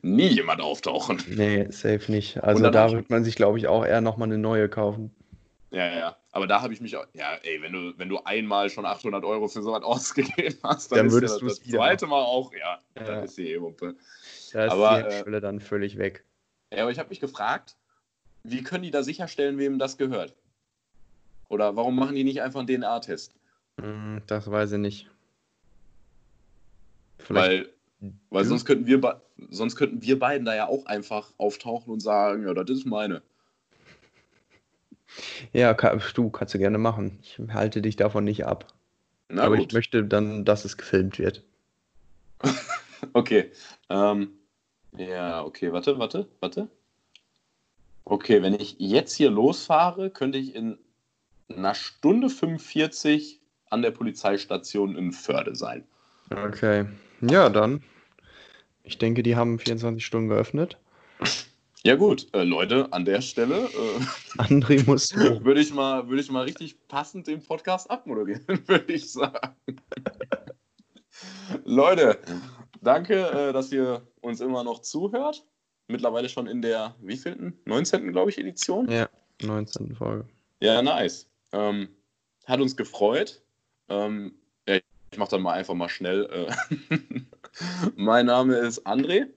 [0.01, 1.21] nie jemand auftauchen.
[1.27, 2.43] Nee, safe nicht.
[2.43, 5.15] Also da wird man sich, glaube ich, auch eher nochmal eine neue kaufen.
[5.71, 6.17] Ja, ja.
[6.35, 9.23] Aber da habe ich mich auch, ja, ey, wenn du, wenn du einmal schon 800
[9.23, 12.81] Euro für sowas ausgegeben hast, dann, dann würdest du das, das zweite Mal auch, ja,
[12.97, 13.03] ja.
[13.05, 13.95] dann ist die E-Wumpe.
[14.51, 16.25] Da ist aber, die Hemmschwelle äh, dann völlig weg.
[16.73, 17.77] Ja, aber ich habe mich gefragt,
[18.43, 20.35] wie können die da sicherstellen, wem das gehört?
[21.47, 23.33] Oder warum machen die nicht einfach einen DNA-Test?
[23.79, 25.09] Hm, das weiß ich nicht.
[27.17, 27.69] Vielleicht
[28.01, 29.21] weil, weil sonst, könnten wir,
[29.51, 33.21] sonst könnten wir beiden da ja auch einfach auftauchen und sagen, ja, das ist meine.
[35.53, 37.19] Ja, du kannst du gerne machen.
[37.21, 38.67] Ich halte dich davon nicht ab.
[39.29, 39.67] Na Aber gut.
[39.67, 41.43] ich möchte dann, dass es gefilmt wird.
[43.13, 43.51] okay.
[43.89, 44.29] Ähm,
[44.97, 46.69] ja, okay, warte, warte, warte.
[48.03, 50.77] Okay, wenn ich jetzt hier losfahre, könnte ich in
[51.49, 55.85] einer Stunde 45 an der Polizeistation in Förde sein.
[56.29, 56.85] Okay.
[57.21, 57.83] Ja, dann.
[58.83, 60.77] Ich denke, die haben 24 Stunden geöffnet.
[61.85, 66.31] Ja gut, äh, Leute, an der Stelle äh, André muss würde ich mal würde ich
[66.31, 69.55] mal richtig passend den Podcast abmoderieren, würde ich sagen.
[71.63, 72.17] Leute,
[72.81, 75.45] danke, äh, dass ihr uns immer noch zuhört.
[75.87, 77.61] Mittlerweile schon in der wievielten?
[77.65, 78.11] 19.
[78.11, 78.89] glaube ich Edition.
[78.89, 79.07] Ja,
[79.43, 79.93] 19.
[79.93, 80.27] Folge.
[80.61, 81.29] Ja, nice.
[81.51, 81.89] Ähm,
[82.47, 83.43] hat uns gefreut.
[83.89, 84.33] Ähm,
[85.15, 86.49] ich mache dann mal einfach mal schnell.
[86.49, 86.97] Äh,
[87.95, 89.27] mein Name ist André.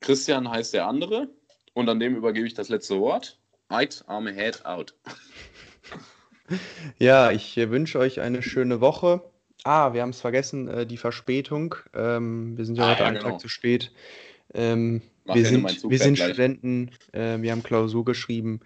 [0.00, 1.28] Christian heißt der andere.
[1.74, 3.38] Und an dem übergebe ich das letzte Wort.
[3.70, 4.94] Right arm head out.
[6.98, 9.22] Ja, ich wünsche euch eine schöne Woche.
[9.62, 11.76] Ah, wir haben es vergessen, äh, die Verspätung.
[11.94, 13.30] Ähm, wir sind ja ah, heute ja, einen genau.
[13.30, 13.92] Tag zu spät.
[14.52, 18.62] Ähm, wir sind, wir sind Studenten, äh, wir haben Klausur geschrieben,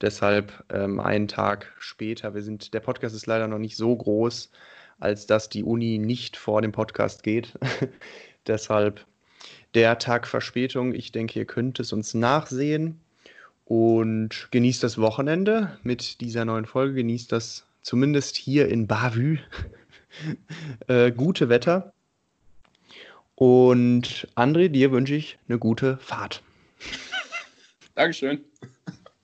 [0.00, 2.34] deshalb ähm, einen Tag später.
[2.34, 4.50] Wir sind, der Podcast ist leider noch nicht so groß
[4.98, 7.52] als dass die Uni nicht vor dem Podcast geht.
[8.46, 9.04] Deshalb
[9.76, 10.94] der Tag Verspätung.
[10.94, 12.98] Ich denke, ihr könnt es uns nachsehen
[13.66, 16.94] und genießt das Wochenende mit dieser neuen Folge.
[16.94, 19.36] Genießt das zumindest hier in Bavü
[20.88, 21.92] äh, gute Wetter.
[23.34, 26.42] Und André, dir wünsche ich eine gute Fahrt.
[27.94, 28.40] Dankeschön.